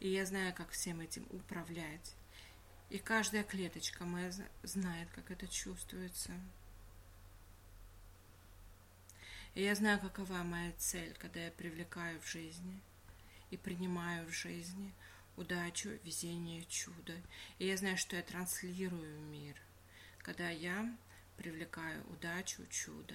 И 0.00 0.08
я 0.08 0.26
знаю, 0.26 0.54
как 0.54 0.70
всем 0.70 1.00
этим 1.00 1.26
управлять. 1.30 2.14
И 2.90 2.98
каждая 2.98 3.42
клеточка 3.42 4.04
моя 4.04 4.30
знает, 4.62 5.08
как 5.14 5.30
это 5.30 5.48
чувствуется. 5.48 6.32
И 9.54 9.62
я 9.62 9.74
знаю, 9.74 9.98
какова 9.98 10.42
моя 10.42 10.72
цель, 10.76 11.14
когда 11.18 11.40
я 11.40 11.50
привлекаю 11.50 12.20
в 12.20 12.28
жизни 12.28 12.80
и 13.50 13.56
принимаю 13.56 14.26
в 14.26 14.32
жизни 14.32 14.92
удачу, 15.36 15.88
везение, 16.04 16.64
чудо. 16.66 17.14
И 17.58 17.66
я 17.66 17.76
знаю, 17.76 17.96
что 17.96 18.16
я 18.16 18.22
транслирую 18.22 19.18
мир, 19.20 19.56
когда 20.18 20.50
я 20.50 20.94
привлекаю 21.38 22.04
удачу, 22.10 22.66
чудо. 22.68 23.14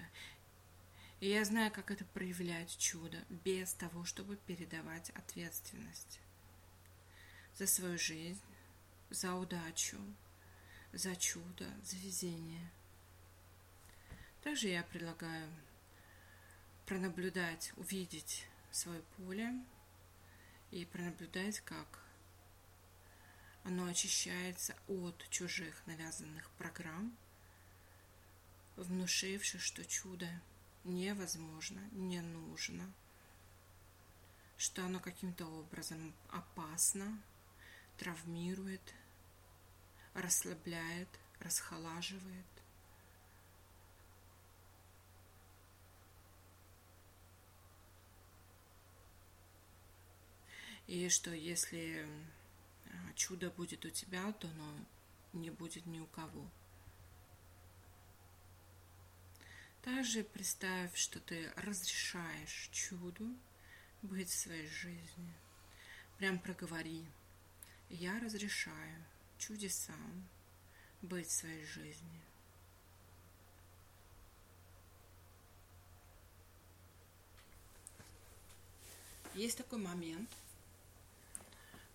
И 1.19 1.29
я 1.29 1.45
знаю, 1.45 1.71
как 1.71 1.91
это 1.91 2.05
проявлять 2.05 2.75
чудо 2.77 3.19
без 3.29 3.73
того, 3.73 4.03
чтобы 4.05 4.35
передавать 4.35 5.11
ответственность 5.11 6.19
за 7.61 7.67
свою 7.67 7.99
жизнь, 7.99 8.41
за 9.11 9.35
удачу, 9.35 9.99
за 10.93 11.15
чудо, 11.15 11.67
за 11.83 11.95
везение. 11.97 12.71
Также 14.41 14.69
я 14.69 14.81
предлагаю 14.81 15.47
пронаблюдать, 16.87 17.71
увидеть 17.75 18.47
свое 18.71 19.03
поле 19.15 19.53
и 20.71 20.85
пронаблюдать, 20.85 21.59
как 21.59 22.03
оно 23.63 23.85
очищается 23.85 24.75
от 24.87 25.23
чужих 25.29 25.85
навязанных 25.85 26.49
программ, 26.57 27.15
внушивших, 28.75 29.61
что 29.61 29.85
чудо 29.85 30.27
невозможно, 30.83 31.81
не 31.91 32.21
нужно, 32.21 32.91
что 34.57 34.83
оно 34.83 34.99
каким-то 34.99 35.45
образом 35.45 36.11
опасно, 36.29 37.21
травмирует, 38.01 38.81
расслабляет, 40.15 41.07
расхолаживает. 41.39 42.45
И 50.87 51.09
что 51.09 51.29
если 51.29 52.07
а, 52.87 53.13
чудо 53.13 53.51
будет 53.51 53.85
у 53.85 53.91
тебя, 53.91 54.31
то 54.33 54.47
оно 54.47 54.73
не 55.33 55.51
будет 55.51 55.85
ни 55.85 55.99
у 55.99 56.07
кого. 56.07 56.49
Также 59.83 60.23
представь, 60.23 60.97
что 60.97 61.19
ты 61.19 61.51
разрешаешь 61.55 62.69
чуду 62.71 63.31
быть 64.01 64.29
в 64.29 64.39
своей 64.39 64.67
жизни. 64.67 65.35
Прям 66.17 66.39
проговори. 66.39 67.07
Я 67.93 68.17
разрешаю 68.21 69.03
чудесам 69.37 70.27
быть 71.01 71.27
в 71.27 71.31
своей 71.31 71.65
жизни. 71.65 72.21
Есть 79.35 79.57
такой 79.57 79.79
момент, 79.79 80.29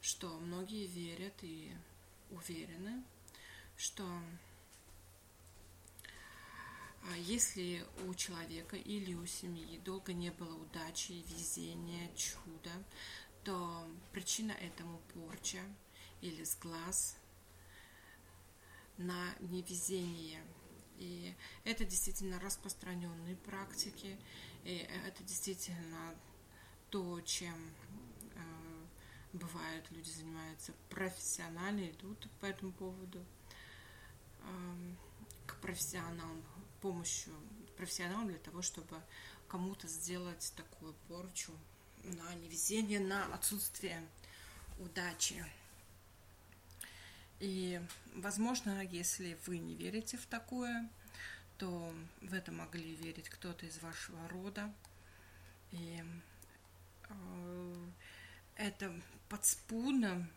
что 0.02 0.38
многие 0.38 0.86
верят 0.86 1.34
и 1.40 1.72
уверены, 2.30 3.02
что 3.78 4.04
а, 7.08 7.16
если 7.16 7.86
у 8.06 8.14
человека 8.14 8.76
или 8.76 9.14
у 9.14 9.24
семьи 9.24 9.78
долго 9.78 10.12
не 10.12 10.30
было 10.30 10.54
удачи, 10.56 11.24
везения, 11.26 12.14
чуда, 12.14 12.72
то 13.44 13.88
причина 14.12 14.52
этому 14.52 14.98
порча 15.14 15.62
или 16.20 16.44
сглаз 16.44 17.16
на 18.96 19.34
невезение. 19.40 20.42
И 20.98 21.34
это 21.64 21.84
действительно 21.84 22.40
распространенные 22.40 23.36
практики, 23.36 24.18
и 24.64 24.88
это 25.06 25.22
действительно 25.24 26.14
то, 26.90 27.20
чем 27.20 27.54
Бывает, 29.36 29.84
люди 29.90 30.08
занимаются 30.08 30.72
профессионально, 30.88 31.90
идут 31.90 32.26
по 32.40 32.46
этому 32.46 32.72
поводу 32.72 33.22
к 35.46 35.56
профессионалам, 35.56 36.42
помощью 36.80 37.34
профессионалам 37.76 38.28
для 38.28 38.38
того, 38.38 38.62
чтобы 38.62 38.98
кому-то 39.48 39.88
сделать 39.88 40.54
такую 40.56 40.94
порчу 41.08 41.52
на 42.04 42.34
невезение, 42.36 42.98
на 42.98 43.26
отсутствие 43.34 44.08
удачи. 44.78 45.44
И, 47.40 47.80
возможно, 48.14 48.82
если 48.82 49.38
вы 49.46 49.58
не 49.58 49.74
верите 49.74 50.16
в 50.16 50.26
такое, 50.26 50.88
то 51.58 51.94
в 52.20 52.32
это 52.32 52.52
могли 52.52 52.94
верить 52.96 53.28
кто-то 53.28 53.66
из 53.66 53.80
вашего 53.82 54.28
рода. 54.28 54.72
И 55.72 56.02
э, 57.08 57.86
это 58.56 58.92
подспудно 59.28 60.28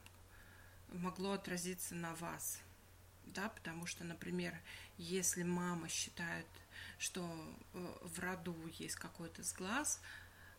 могло 0.91 1.34
отразиться 1.34 1.95
на 1.95 2.16
вас. 2.16 2.60
Да, 3.28 3.50
потому 3.50 3.86
что, 3.86 4.04
например, 4.04 4.60
если 4.97 5.43
мама 5.43 5.88
считает, 5.88 6.47
что 6.97 7.22
э, 7.74 7.97
в 8.02 8.20
роду 8.20 8.56
есть 8.80 8.95
какой-то 8.95 9.43
сглаз, 9.43 10.02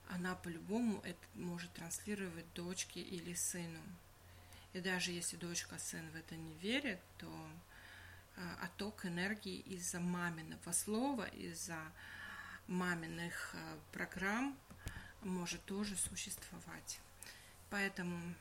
она 0.08 0.34
по-любому 0.34 1.00
это 1.02 1.20
может 1.34 1.72
транслировать 1.72 2.52
дочке 2.54 3.00
или 3.00 3.34
сыну. 3.34 3.80
И 4.72 4.80
даже 4.80 5.12
если 5.12 5.36
дочка, 5.36 5.78
сын 5.78 6.08
в 6.10 6.16
это 6.16 6.36
не 6.36 6.54
верит, 6.54 7.00
то 7.18 7.50
э, 8.36 8.40
отток 8.62 9.06
энергии 9.06 9.58
из-за 9.60 10.00
маминого 10.00 10.72
слова, 10.72 11.24
из-за 11.28 11.78
маминых 12.66 13.54
э, 13.54 13.78
программ 13.92 14.56
может 15.22 15.64
тоже 15.64 15.96
существовать. 15.96 17.00
Поэтому 17.68 18.34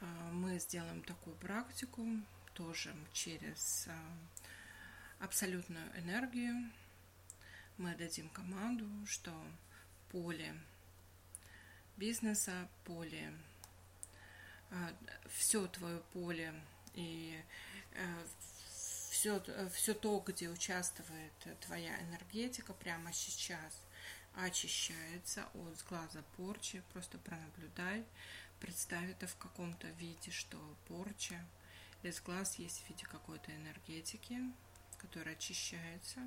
а, 0.00 0.04
мы 0.32 0.58
сделаем 0.58 1.02
такую 1.02 1.36
практику 1.36 2.04
тоже 2.54 2.94
через 3.12 3.88
а, 3.88 5.24
абсолютную 5.24 5.86
энергию. 5.98 6.70
Мы 7.78 7.94
дадим 7.94 8.28
команду, 8.30 8.86
что 9.06 9.32
поле 10.10 10.54
бизнеса, 11.96 12.68
поле, 12.84 13.32
а, 14.70 14.92
все 15.28 15.66
твое 15.66 16.00
поле 16.12 16.52
и 16.94 17.40
все, 19.10 19.42
все 19.72 19.94
то, 19.94 20.22
где 20.26 20.48
участвует 20.48 21.32
твоя 21.60 21.98
энергетика 22.02 22.72
прямо 22.74 23.12
сейчас, 23.12 23.80
очищается 24.34 25.46
от 25.54 25.82
глаза 25.88 26.22
порчи. 26.36 26.82
Просто 26.92 27.18
пронаблюдай, 27.18 28.04
представь 28.60 29.10
это 29.10 29.26
в 29.26 29.36
каком-то 29.36 29.88
виде, 29.88 30.30
что 30.30 30.58
порча 30.88 31.42
из 32.02 32.20
глаз 32.20 32.58
есть 32.58 32.82
в 32.82 32.88
виде 32.90 33.06
какой-то 33.06 33.54
энергетики, 33.54 34.38
которая 34.98 35.34
очищается. 35.34 36.20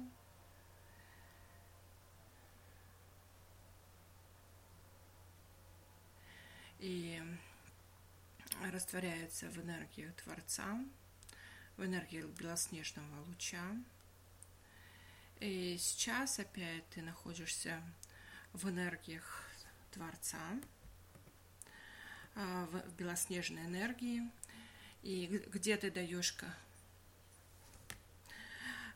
И 6.80 7.22
растворяется 8.72 9.50
в 9.50 9.58
энергии 9.58 10.12
Творца, 10.24 10.80
в 11.78 11.86
энергии 11.86 12.22
белоснежного 12.22 13.24
луча. 13.28 13.64
И 15.40 15.78
сейчас 15.80 16.40
опять 16.40 16.88
ты 16.90 17.02
находишься 17.02 17.82
в 18.54 18.70
энергиях 18.70 19.44
Творца, 19.92 20.40
а, 22.36 22.66
в 22.66 22.94
белоснежной 22.96 23.66
энергии, 23.66 24.30
и 25.02 25.28
где 25.48 25.78
ты 25.78 25.92
даешь 25.92 26.36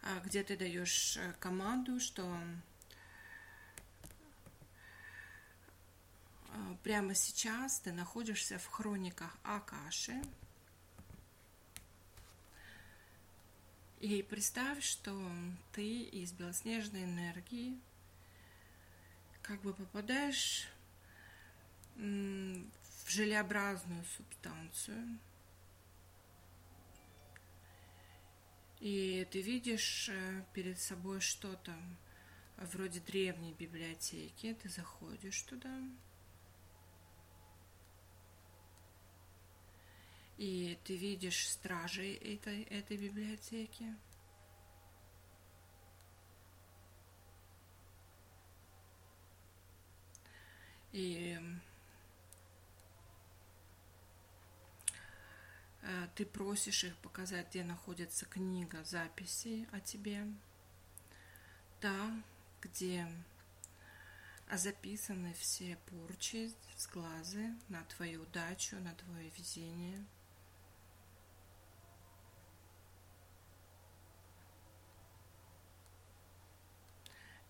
а, 0.01 0.19
где 0.25 0.43
ты 0.43 0.57
даешь 0.57 1.17
э, 1.17 1.33
команду, 1.39 1.99
что 1.99 2.37
прямо 6.83 7.15
сейчас 7.15 7.79
ты 7.79 7.91
находишься 7.91 8.57
в 8.59 8.67
хрониках 8.67 9.37
Акаши. 9.43 10.21
И 13.99 14.21
представь, 14.21 14.83
что 14.83 15.17
ты 15.71 16.01
из 16.01 16.33
белоснежной 16.33 17.05
энергии 17.05 17.79
как 19.41 19.61
бы 19.61 19.73
попадаешь 19.73 20.67
в 21.95 23.09
желеобразную 23.09 24.03
субстанцию. 24.17 25.19
И 28.79 29.25
ты 29.31 29.41
видишь 29.41 30.09
э, 30.09 30.43
перед 30.53 30.77
собой 30.77 31.21
что-то 31.21 31.73
вроде 32.57 32.99
древней 32.99 33.53
библиотеки. 33.53 34.57
Ты 34.61 34.67
заходишь 34.67 35.41
туда. 35.43 35.79
И 40.37 40.79
ты 40.83 40.95
видишь 40.97 41.47
стражей 41.47 42.15
этой, 42.15 42.63
этой 42.63 42.97
библиотеки. 42.97 43.95
И 50.91 51.39
э, 55.81 56.07
ты 56.15 56.25
просишь 56.25 56.83
их 56.83 56.95
показать, 56.97 57.49
где 57.49 57.63
находится 57.63 58.25
книга 58.25 58.83
записей 58.83 59.67
о 59.71 59.79
тебе, 59.79 60.27
та, 61.79 62.11
где 62.61 63.07
записаны 64.51 65.33
все 65.33 65.77
порчи, 65.87 66.51
сглазы 66.77 67.55
на 67.69 67.83
твою 67.85 68.23
удачу, 68.23 68.75
на 68.79 68.93
твое 68.95 69.29
везение– 69.29 70.03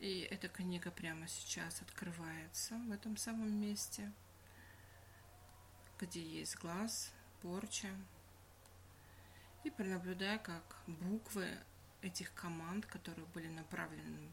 И 0.03 0.27
эта 0.31 0.49
книга 0.49 0.91
прямо 0.91 1.29
сейчас 1.29 1.81
открывается 1.81 2.75
в 2.75 2.91
этом 2.91 3.15
самом 3.15 3.53
месте, 3.53 4.11
где 5.97 6.21
есть 6.21 6.57
глаз, 6.57 7.13
порча. 7.41 7.87
И 9.63 9.69
пронаблюдай, 9.69 10.39
как 10.39 10.75
буквы 10.87 11.47
этих 12.01 12.33
команд, 12.33 12.85
которые 12.85 13.25
были 13.27 13.47
направлены 13.47 14.29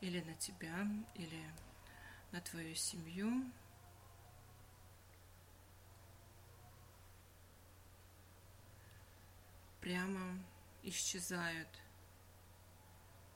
или 0.00 0.20
на 0.20 0.34
тебя, 0.34 0.84
или 1.14 1.48
на 2.32 2.40
твою 2.40 2.74
семью, 2.74 3.44
прямо 9.80 10.36
исчезают 10.82 11.68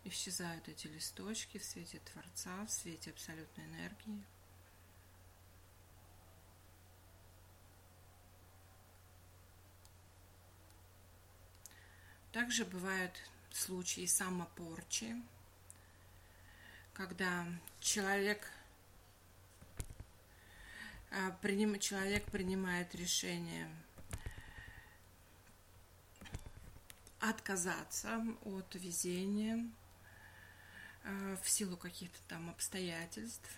исчезают 0.05 0.68
эти 0.68 0.86
листочки 0.86 1.59
в 1.59 1.64
свете 1.64 2.01
Творца, 2.12 2.64
в 2.64 2.70
свете 2.70 3.11
абсолютной 3.11 3.64
энергии. 3.64 4.24
Также 12.32 12.64
бывают 12.64 13.12
случаи 13.51 14.07
самопорчи, 14.07 15.16
когда 16.92 17.46
человек, 17.80 18.51
а, 21.11 21.30
человек 21.78 22.24
принимает 22.30 22.94
решение 22.94 23.68
отказаться 27.20 28.22
от 28.44 28.74
везения, 28.74 29.68
в 31.42 31.48
силу 31.48 31.76
каких-то 31.76 32.18
там 32.28 32.50
обстоятельств, 32.50 33.50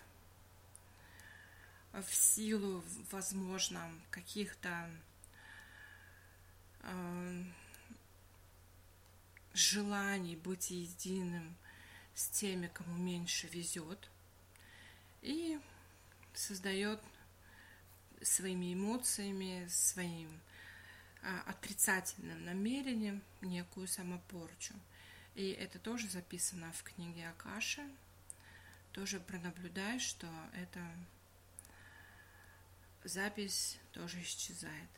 в 1.91 2.13
силу, 2.13 2.83
возможно, 3.11 3.91
каких-то 4.09 4.89
э, 6.79 7.43
желаний 9.53 10.37
быть 10.37 10.71
единым 10.71 11.55
с 12.15 12.29
теми, 12.29 12.67
кому 12.67 12.95
меньше 12.95 13.47
везет, 13.47 14.09
и 15.21 15.59
создает 16.33 17.01
своими 18.21 18.73
эмоциями, 18.73 19.67
своим 19.67 20.39
э, 21.21 21.39
отрицательным 21.47 22.45
намерением 22.45 23.21
некую 23.41 23.89
самопорчу– 23.89 24.73
и 25.35 25.51
это 25.51 25.79
тоже 25.79 26.07
записано 26.07 26.71
в 26.73 26.83
книге 26.83 27.29
Акаши. 27.29 27.87
Тоже 28.91 29.19
пронаблюдай, 29.19 29.99
что 29.99 30.27
эта 30.53 30.81
запись 33.03 33.79
тоже 33.93 34.21
исчезает. 34.21 34.89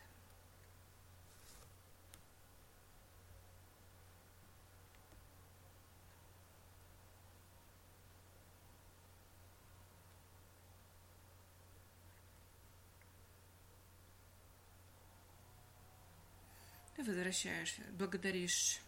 Ты 16.96 17.04
возвращаешь, 17.04 17.76
благодаришь 17.92 18.82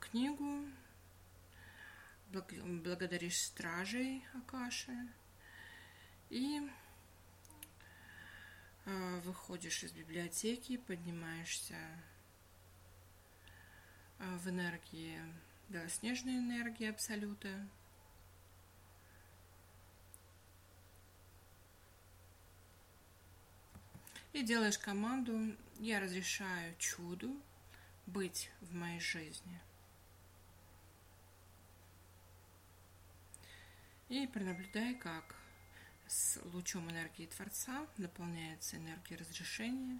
книгу, 0.00 0.64
благодаришь 2.32 3.40
стражей 3.40 4.24
Акаши 4.34 4.96
и 6.30 6.60
а, 8.84 9.20
выходишь 9.20 9.82
из 9.82 9.92
библиотеки, 9.92 10.76
поднимаешься 10.76 11.76
а, 14.18 14.38
в 14.38 14.48
энергии, 14.48 15.20
белоснежной 15.68 16.38
энергии 16.38 16.88
Абсолюта. 16.88 17.48
И 24.32 24.42
делаешь 24.42 24.78
команду 24.78 25.56
«Я 25.78 25.98
разрешаю 25.98 26.76
чуду 26.78 27.34
быть 28.06 28.50
в 28.60 28.74
моей 28.74 29.00
жизни. 29.00 29.60
И 34.08 34.26
пронаблюдай, 34.28 34.94
как 34.94 35.34
с 36.06 36.40
лучом 36.52 36.88
энергии 36.90 37.26
Творца 37.26 37.86
наполняется 37.96 38.76
энергия 38.76 39.16
разрешения 39.16 39.98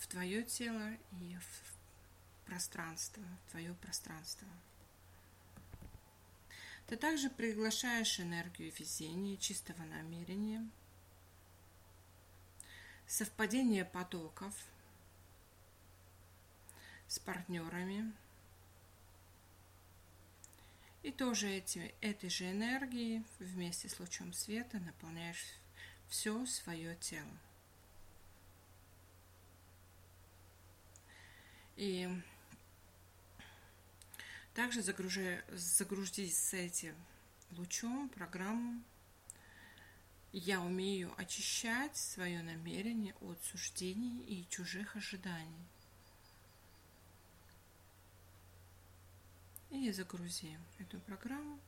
в 0.00 0.08
твое 0.08 0.42
тело 0.42 0.90
и 1.12 1.36
в 1.36 2.46
пространство, 2.46 3.22
в 3.22 3.50
твое 3.52 3.72
пространство. 3.74 4.48
Ты 6.88 6.96
также 6.96 7.30
приглашаешь 7.30 8.18
энергию 8.18 8.72
везения, 8.76 9.36
чистого 9.36 9.82
намерения, 9.82 10.68
совпадение 13.06 13.84
потоков– 13.84 14.54
с 17.08 17.18
партнерами. 17.18 18.12
И 21.02 21.10
тоже 21.10 21.48
эти, 21.48 21.94
этой 22.00 22.28
же 22.28 22.50
энергией 22.50 23.24
вместе 23.38 23.88
с 23.88 23.98
лучом 23.98 24.32
света 24.32 24.78
наполняешь 24.78 25.44
все 26.08 26.44
свое 26.46 26.96
тело. 26.96 27.38
И 31.76 32.08
также 34.54 34.82
загружая, 34.82 35.44
загрузить 35.52 36.36
с 36.36 36.52
этим 36.52 36.94
лучом 37.52 38.08
программу 38.08 38.82
«Я 40.32 40.60
умею 40.60 41.14
очищать 41.16 41.96
свое 41.96 42.42
намерение 42.42 43.14
от 43.20 43.42
суждений 43.44 44.20
и 44.24 44.48
чужих 44.48 44.96
ожиданий». 44.96 45.68
И 49.70 49.92
загрузи 49.92 50.58
эту 50.78 50.98
программу 51.00 51.60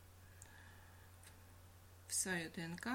в 2.09 2.14
свою 2.14 2.51
ДНК 2.51 2.86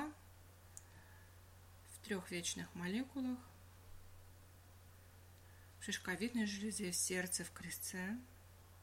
в 1.94 2.00
трех 2.04 2.32
вечных 2.32 2.74
молекулах 2.74 3.40
в 5.80 5.86
шишковидной 5.86 6.48
железе, 6.48 6.90
в 6.90 6.96
сердце, 6.96 7.44
в 7.44 7.52
крестце 7.52 8.18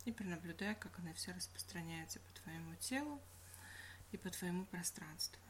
и 0.05 0.13
пронаблюдай, 0.13 0.77
как 0.77 0.99
она 1.01 1.13
вся 1.15 1.33
распространяется 1.33 2.21
по 2.21 2.41
твоему 2.41 2.77
телу 2.77 3.21
и 4.13 4.17
по 4.17 4.31
твоему 4.31 4.65
пространству. 4.67 5.43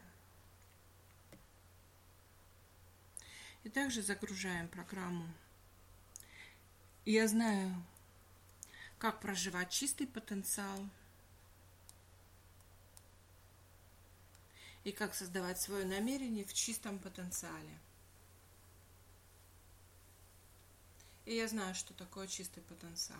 И 3.63 3.69
также 3.69 4.01
загружаем 4.01 4.67
программу. 4.67 5.27
Я 7.05 7.27
знаю, 7.27 7.75
как 9.03 9.19
проживать 9.19 9.69
чистый 9.69 10.07
потенциал 10.07 10.79
и 14.85 14.93
как 14.93 15.13
создавать 15.13 15.59
свое 15.59 15.83
намерение 15.83 16.45
в 16.45 16.53
чистом 16.53 16.97
потенциале. 16.99 17.77
И 21.25 21.35
я 21.35 21.49
знаю, 21.49 21.75
что 21.75 21.93
такое 21.93 22.27
чистый 22.27 22.61
потенциал. 22.61 23.19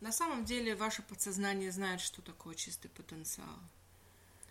На 0.00 0.10
самом 0.10 0.44
деле 0.44 0.74
ваше 0.74 1.02
подсознание 1.02 1.70
знает, 1.70 2.00
что 2.00 2.22
такое 2.22 2.56
чистый 2.56 2.88
потенциал. 2.88 3.60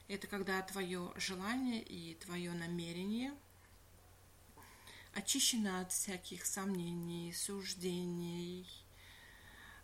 Это 0.07 0.28
когда 0.28 0.61
твое 0.61 1.11
желание 1.17 1.84
и 1.84 2.15
твое 2.15 2.53
намерение 2.53 3.36
очищено 5.14 5.82
от 5.82 5.91
всяких 5.91 6.45
сомнений, 6.45 7.34
суждений, 7.34 8.68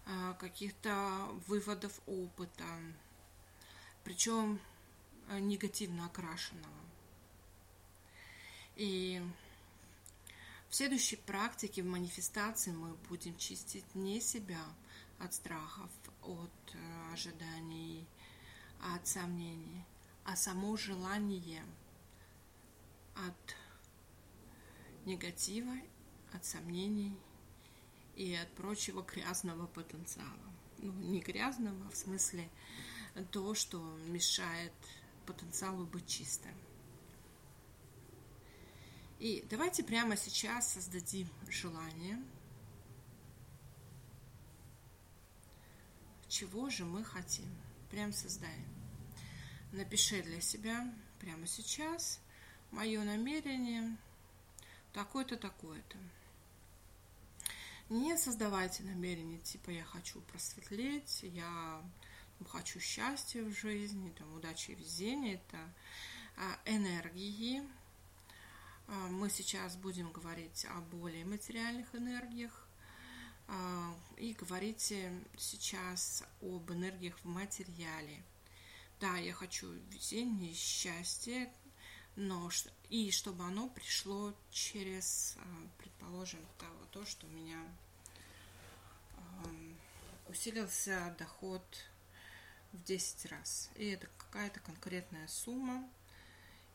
а, 0.05 0.33
каких-то 0.33 1.29
выводов 1.47 1.99
опыта, 2.05 2.65
причем 4.03 4.59
а, 5.29 5.39
негативно 5.39 6.05
окрашенного. 6.05 6.81
И 8.75 9.21
в 10.69 10.75
следующей 10.75 11.15
практике, 11.15 11.81
в 11.81 11.87
манифестации 11.87 12.71
мы 12.71 12.93
будем 13.09 13.37
чистить 13.37 13.95
не 13.95 14.21
себя, 14.21 14.63
от 15.19 15.33
страхов, 15.33 15.89
от 16.21 16.51
э, 16.73 17.13
ожиданий, 17.13 18.05
от 18.95 19.07
сомнений, 19.07 19.83
а 20.23 20.35
само 20.35 20.77
желание 20.77 21.63
от 23.15 23.55
негатива, 25.07 25.73
от 26.33 26.45
сомнений 26.45 27.17
и 28.15 28.35
от 28.35 28.53
прочего 28.53 29.01
грязного 29.01 29.65
потенциала. 29.67 30.53
Ну, 30.77 30.91
не 30.93 31.21
грязного, 31.21 31.87
а 31.87 31.89
в 31.89 31.95
смысле 31.95 32.47
то, 33.31 33.55
что 33.55 33.79
мешает 34.07 34.73
потенциалу 35.25 35.85
быть 35.85 36.07
чистым. 36.07 36.53
И 39.19 39.43
давайте 39.49 39.83
прямо 39.83 40.15
сейчас 40.15 40.73
создадим 40.73 41.27
желание– 41.49 42.21
чего 46.27 46.69
же 46.69 46.85
мы 46.85 47.03
хотим. 47.03 47.49
Прям 47.89 48.11
создаем. 48.11 48.67
Напиши 49.71 50.21
для 50.21 50.41
себя 50.41 50.93
прямо 51.19 51.47
сейчас 51.47 52.19
мое 52.71 53.03
намерение 53.03 53.97
такое-то, 54.93 55.37
такое-то. 55.37 55.97
Не 57.89 58.17
создавайте 58.17 58.83
намерение, 58.83 59.39
типа 59.39 59.69
я 59.69 59.83
хочу 59.85 60.19
просветлеть, 60.21 61.19
я 61.23 61.81
хочу 62.45 62.79
счастья 62.79 63.43
в 63.43 63.51
жизни, 63.53 64.13
там, 64.17 64.33
удачи 64.33 64.71
и 64.71 64.75
везения. 64.75 65.35
Это 65.35 65.73
а, 66.35 66.59
энергии. 66.65 67.63
А, 68.87 69.07
мы 69.07 69.29
сейчас 69.29 69.75
будем 69.75 70.11
говорить 70.11 70.65
о 70.65 70.81
более 70.81 71.25
материальных 71.25 71.93
энергиях. 71.95 72.67
А, 73.47 73.95
и 74.17 74.33
говорите 74.33 75.11
сейчас 75.37 76.23
об 76.41 76.69
энергиях 76.71 77.17
в 77.19 77.25
материале. 77.25 78.23
Да, 78.99 79.17
я 79.17 79.33
хочу 79.33 79.71
везение, 79.91 80.53
счастье, 80.53 81.53
но 82.17 82.49
и 82.89 83.11
чтобы 83.11 83.45
оно 83.45 83.69
пришло 83.69 84.33
через, 84.51 85.37
а, 85.37 85.67
предположим, 85.77 86.41
того, 86.57 86.85
то, 86.91 87.05
что 87.05 87.27
у 87.27 87.29
меня 87.29 87.63
усилился 90.27 91.15
доход 91.17 91.63
в 92.73 92.83
10 92.83 93.27
раз. 93.27 93.69
И 93.75 93.85
это 93.89 94.07
какая-то 94.17 94.59
конкретная 94.59 95.27
сумма. 95.27 95.87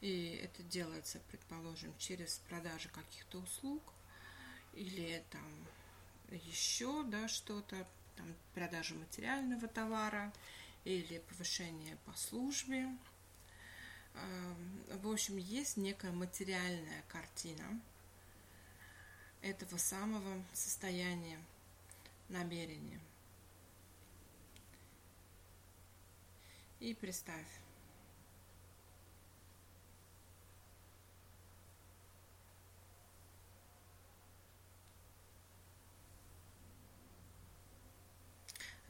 И 0.01 0.40
это 0.43 0.62
делается, 0.62 1.20
предположим, 1.28 1.93
через 1.99 2.38
продажи 2.49 2.88
каких-то 2.88 3.38
услуг 3.38 3.82
или 4.74 5.24
там 5.30 5.66
еще 6.30 7.03
да, 7.05 7.28
что-то, 7.28 7.86
там, 8.16 8.34
продажа 8.55 8.95
материального 8.95 9.68
товара 9.68 10.32
или 10.84 11.18
повышение 11.18 11.97
по 12.05 12.12
службе. 12.14 12.88
Эм, 14.15 15.01
в 15.03 15.11
общем, 15.11 15.37
есть 15.37 15.77
некая 15.77 16.13
материальная 16.13 17.03
картина 17.09 17.81
этого 19.41 19.77
самого 19.77 20.43
состояния 20.53 21.39
намерения. 22.29 23.01
И 26.81 26.95
представь, 26.95 27.47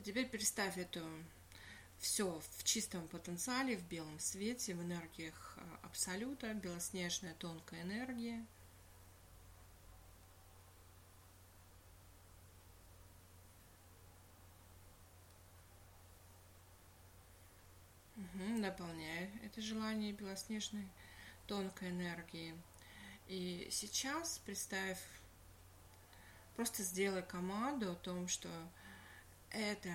А 0.02 0.04
теперь 0.04 0.26
представь 0.26 0.78
это 0.78 1.00
все 2.02 2.42
в 2.58 2.64
чистом 2.64 3.06
потенциале, 3.06 3.76
в 3.76 3.84
белом 3.86 4.18
свете, 4.18 4.74
в 4.74 4.82
энергиях 4.82 5.56
а, 5.56 5.86
абсолюта, 5.86 6.52
белоснежная 6.52 7.32
тонкая 7.34 7.82
энергия. 7.82 8.44
Угу, 18.16 18.58
наполняй 18.58 19.30
это 19.44 19.60
желание 19.60 20.12
белоснежной 20.12 20.88
тонкой 21.46 21.90
энергии. 21.90 22.56
И 23.28 23.68
сейчас 23.70 24.40
представь, 24.44 24.98
просто 26.56 26.82
сделай 26.82 27.22
команду 27.22 27.92
о 27.92 27.94
том, 27.94 28.26
что 28.26 28.48
это 29.50 29.94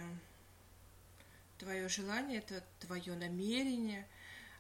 твое 1.58 1.90
желание, 1.90 2.40
это 2.40 2.64
твое 2.80 3.16
намерение 3.16 4.08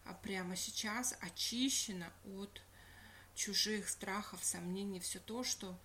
а 0.09 0.13
прямо 0.13 0.55
сейчас 0.55 1.17
очищено 1.19 2.11
от 2.37 2.61
чужих 3.35 3.89
страхов, 3.89 4.43
сомнений, 4.43 4.99
все 4.99 5.19
то, 5.19 5.43
что 5.43 5.77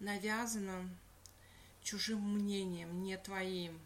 навязано 0.00 0.88
чужим 1.82 2.20
мнением, 2.20 3.02
не 3.02 3.16
твоим. 3.16 3.78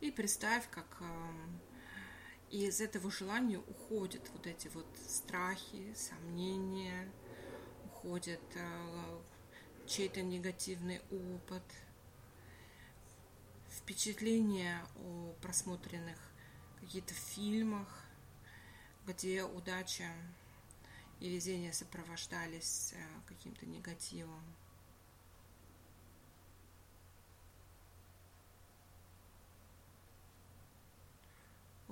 И 0.00 0.10
представь, 0.10 0.68
как 0.70 0.86
эм, 2.50 2.58
из 2.58 2.80
этого 2.80 3.10
желания 3.10 3.58
уходят 3.58 4.22
вот 4.32 4.46
эти 4.46 4.68
вот 4.68 4.86
страхи, 5.08 5.94
сомнения, 5.94 7.10
уходит 7.84 8.40
э, 8.54 9.20
чей-то 9.86 10.22
негативный 10.22 11.00
опыт, 11.10 11.62
впечатления 13.70 14.84
о 14.96 15.34
просмотренных 15.42 16.18
каких-то 16.80 17.14
фильмах, 17.14 17.88
где 19.06 19.44
удача 19.44 20.10
и 21.20 21.28
везение 21.28 21.72
сопровождались 21.72 22.94
э, 22.94 23.02
каким-то 23.26 23.66
негативом. 23.66 24.42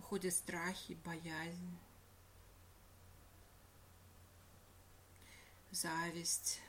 Уходят 0.05 0.35
страхи, 0.35 0.99
боязнь, 1.03 1.79
зависть. 5.71 6.61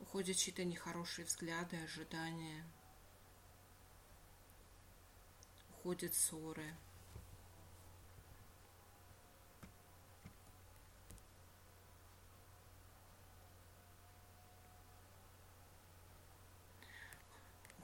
Уходят 0.00 0.36
чьи-то 0.36 0.64
нехорошие 0.64 1.24
взгляды, 1.24 1.78
ожидания. 1.78 2.62
Уходят 5.70 6.14
ссоры. 6.14 6.76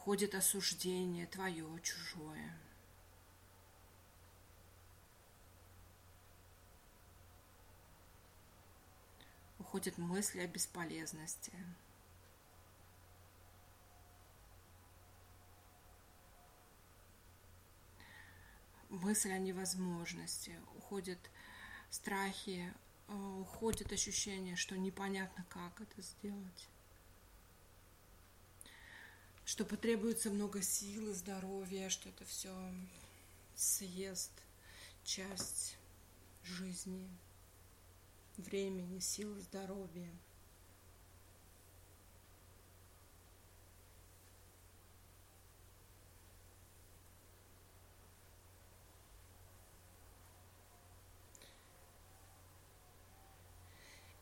Уходит 0.09 0.34
осуждение 0.34 1.26
твое, 1.26 1.68
чужое. 1.82 2.59
Уходят 9.59 9.98
мысли 9.98 10.40
о 10.40 10.46
бесполезности. 10.46 11.52
мысль 18.88 19.32
о 19.32 19.38
невозможности, 19.38 20.59
уходят 20.74 21.18
страхи, 21.90 22.72
э, 23.09 23.12
уходит 23.42 23.92
ощущение, 23.92 24.56
что 24.56 24.78
непонятно, 24.78 25.44
как 25.50 25.78
это 25.82 26.00
сделать, 26.00 26.70
что 29.49 29.64
потребуется 29.64 30.28
много 30.28 30.61
сил 30.61 31.09
и 31.09 31.14
здоровья, 31.14 31.88
что 31.88 32.11
это 32.11 32.22
все 32.26 32.55
съест 33.57 34.30
часть 35.05 35.78
жизни, 36.44 37.09
времени, 38.36 38.99
сил, 38.99 39.34
здоровья. 39.40 40.11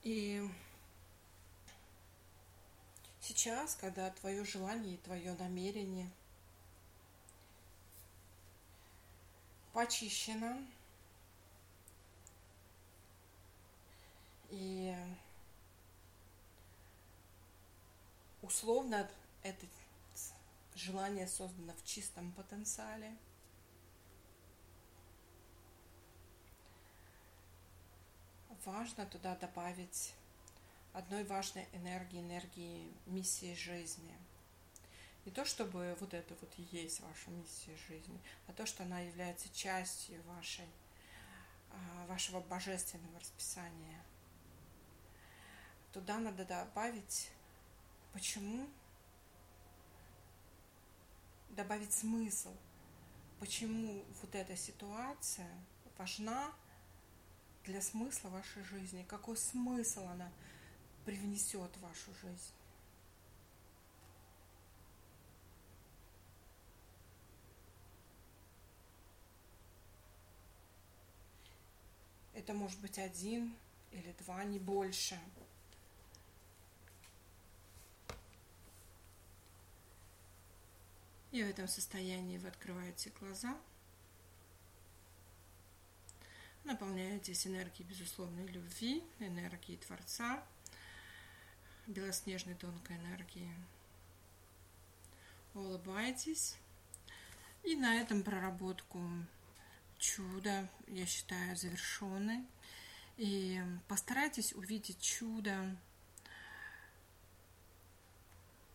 И 0.05 0.49
сейчас, 3.27 3.75
когда 3.75 4.11
твое 4.11 4.45
желание 4.45 4.95
и 4.95 4.99
твое 4.99 5.33
намерение 5.35 6.09
почищено, 9.73 10.57
и 14.51 14.95
условно 18.43 19.09
это 19.43 19.67
желание 20.75 21.27
создано 21.27 21.73
в 21.75 21.85
чистом 21.85 22.31
потенциале– 22.33 23.17
важно 28.67 29.07
туда 29.07 29.37
добавить 29.37 30.13
одной 30.97 31.25
важной 31.25 31.69
энергии, 31.73 32.21
энергии 32.21 32.91
миссии 33.05 33.55
жизни. 33.55 34.17
Не 35.27 35.31
то, 35.33 35.45
чтобы 35.45 35.95
вот 36.01 36.15
это 36.15 36.35
вот 36.41 36.51
и 36.57 36.63
есть 36.75 37.01
ваша 37.01 37.31
миссия 37.31 37.77
жизни, 37.87 38.19
а 38.47 38.53
то, 38.55 38.65
что 38.65 38.83
она 38.83 39.01
является 39.01 39.53
частью 39.53 40.23
вашей, 40.23 40.65
а, 41.71 42.07
вашего 42.07 42.41
божественного 42.41 43.21
расписания. 43.21 44.03
Туда 45.93 46.19
надо 46.19 46.47
добавить, 46.47 47.31
почему, 48.15 48.67
добавить 51.51 51.93
смысл, 51.93 52.55
почему 53.39 54.03
вот 54.23 54.35
эта 54.35 54.57
ситуация 54.57 55.51
важна 55.99 56.55
для 57.65 57.83
смысла 57.83 58.31
вашей 58.31 58.63
жизни, 58.63 59.05
какой 59.07 59.37
смысл 59.37 60.07
она 60.07 60.33
привнесет 61.07 61.71
в 61.77 61.81
вашу 61.81 62.13
жизнь. 62.21 62.53
Это 72.35 72.53
может 72.53 72.81
быть 72.81 72.99
один 72.99 73.57
или 73.93 74.13
два, 74.19 74.45
не 74.45 74.59
больше. 74.59 75.19
И 81.31 81.43
в 81.43 81.49
этом 81.49 81.69
состоянии 81.69 82.37
вы 82.37 82.49
открываете 82.49 83.11
глаза– 83.21 83.57
Наполняетесь 86.67 87.47
энергией 87.47 87.89
безусловной 87.89 88.45
любви, 88.49 89.01
энергией 89.21 89.79
Творца, 89.79 90.43
белоснежной 91.87 92.55
тонкой 92.55 92.97
энергии. 92.97 93.55
Улыбайтесь. 95.55 96.57
И 97.63 97.75
на 97.75 97.97
этом 97.97 98.23
проработку 98.23 99.03
чуда, 99.99 100.69
я 100.87 101.07
считаю, 101.07 101.57
завершенной. 101.57 102.45
И 103.17 103.63
постарайтесь 103.89 104.53
увидеть 104.53 105.01
чудо, 105.01 105.77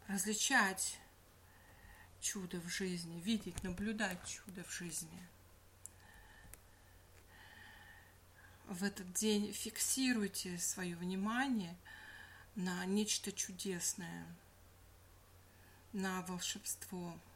различать 0.08 1.00
чудо 2.20 2.60
в 2.60 2.68
жизни, 2.68 3.22
видеть, 3.22 3.64
наблюдать 3.64 4.20
чудо 4.28 4.64
в 4.64 4.72
жизни– 4.72 5.28
в 8.72 8.84
этот 8.84 9.12
день 9.14 9.52
фиксируйте 9.52 10.58
свое 10.58 10.96
внимание 10.96 11.76
на 12.62 12.86
нечто 12.86 13.32
чудесное, 13.32 14.26
на 15.94 16.22
волшебство– 16.22 17.18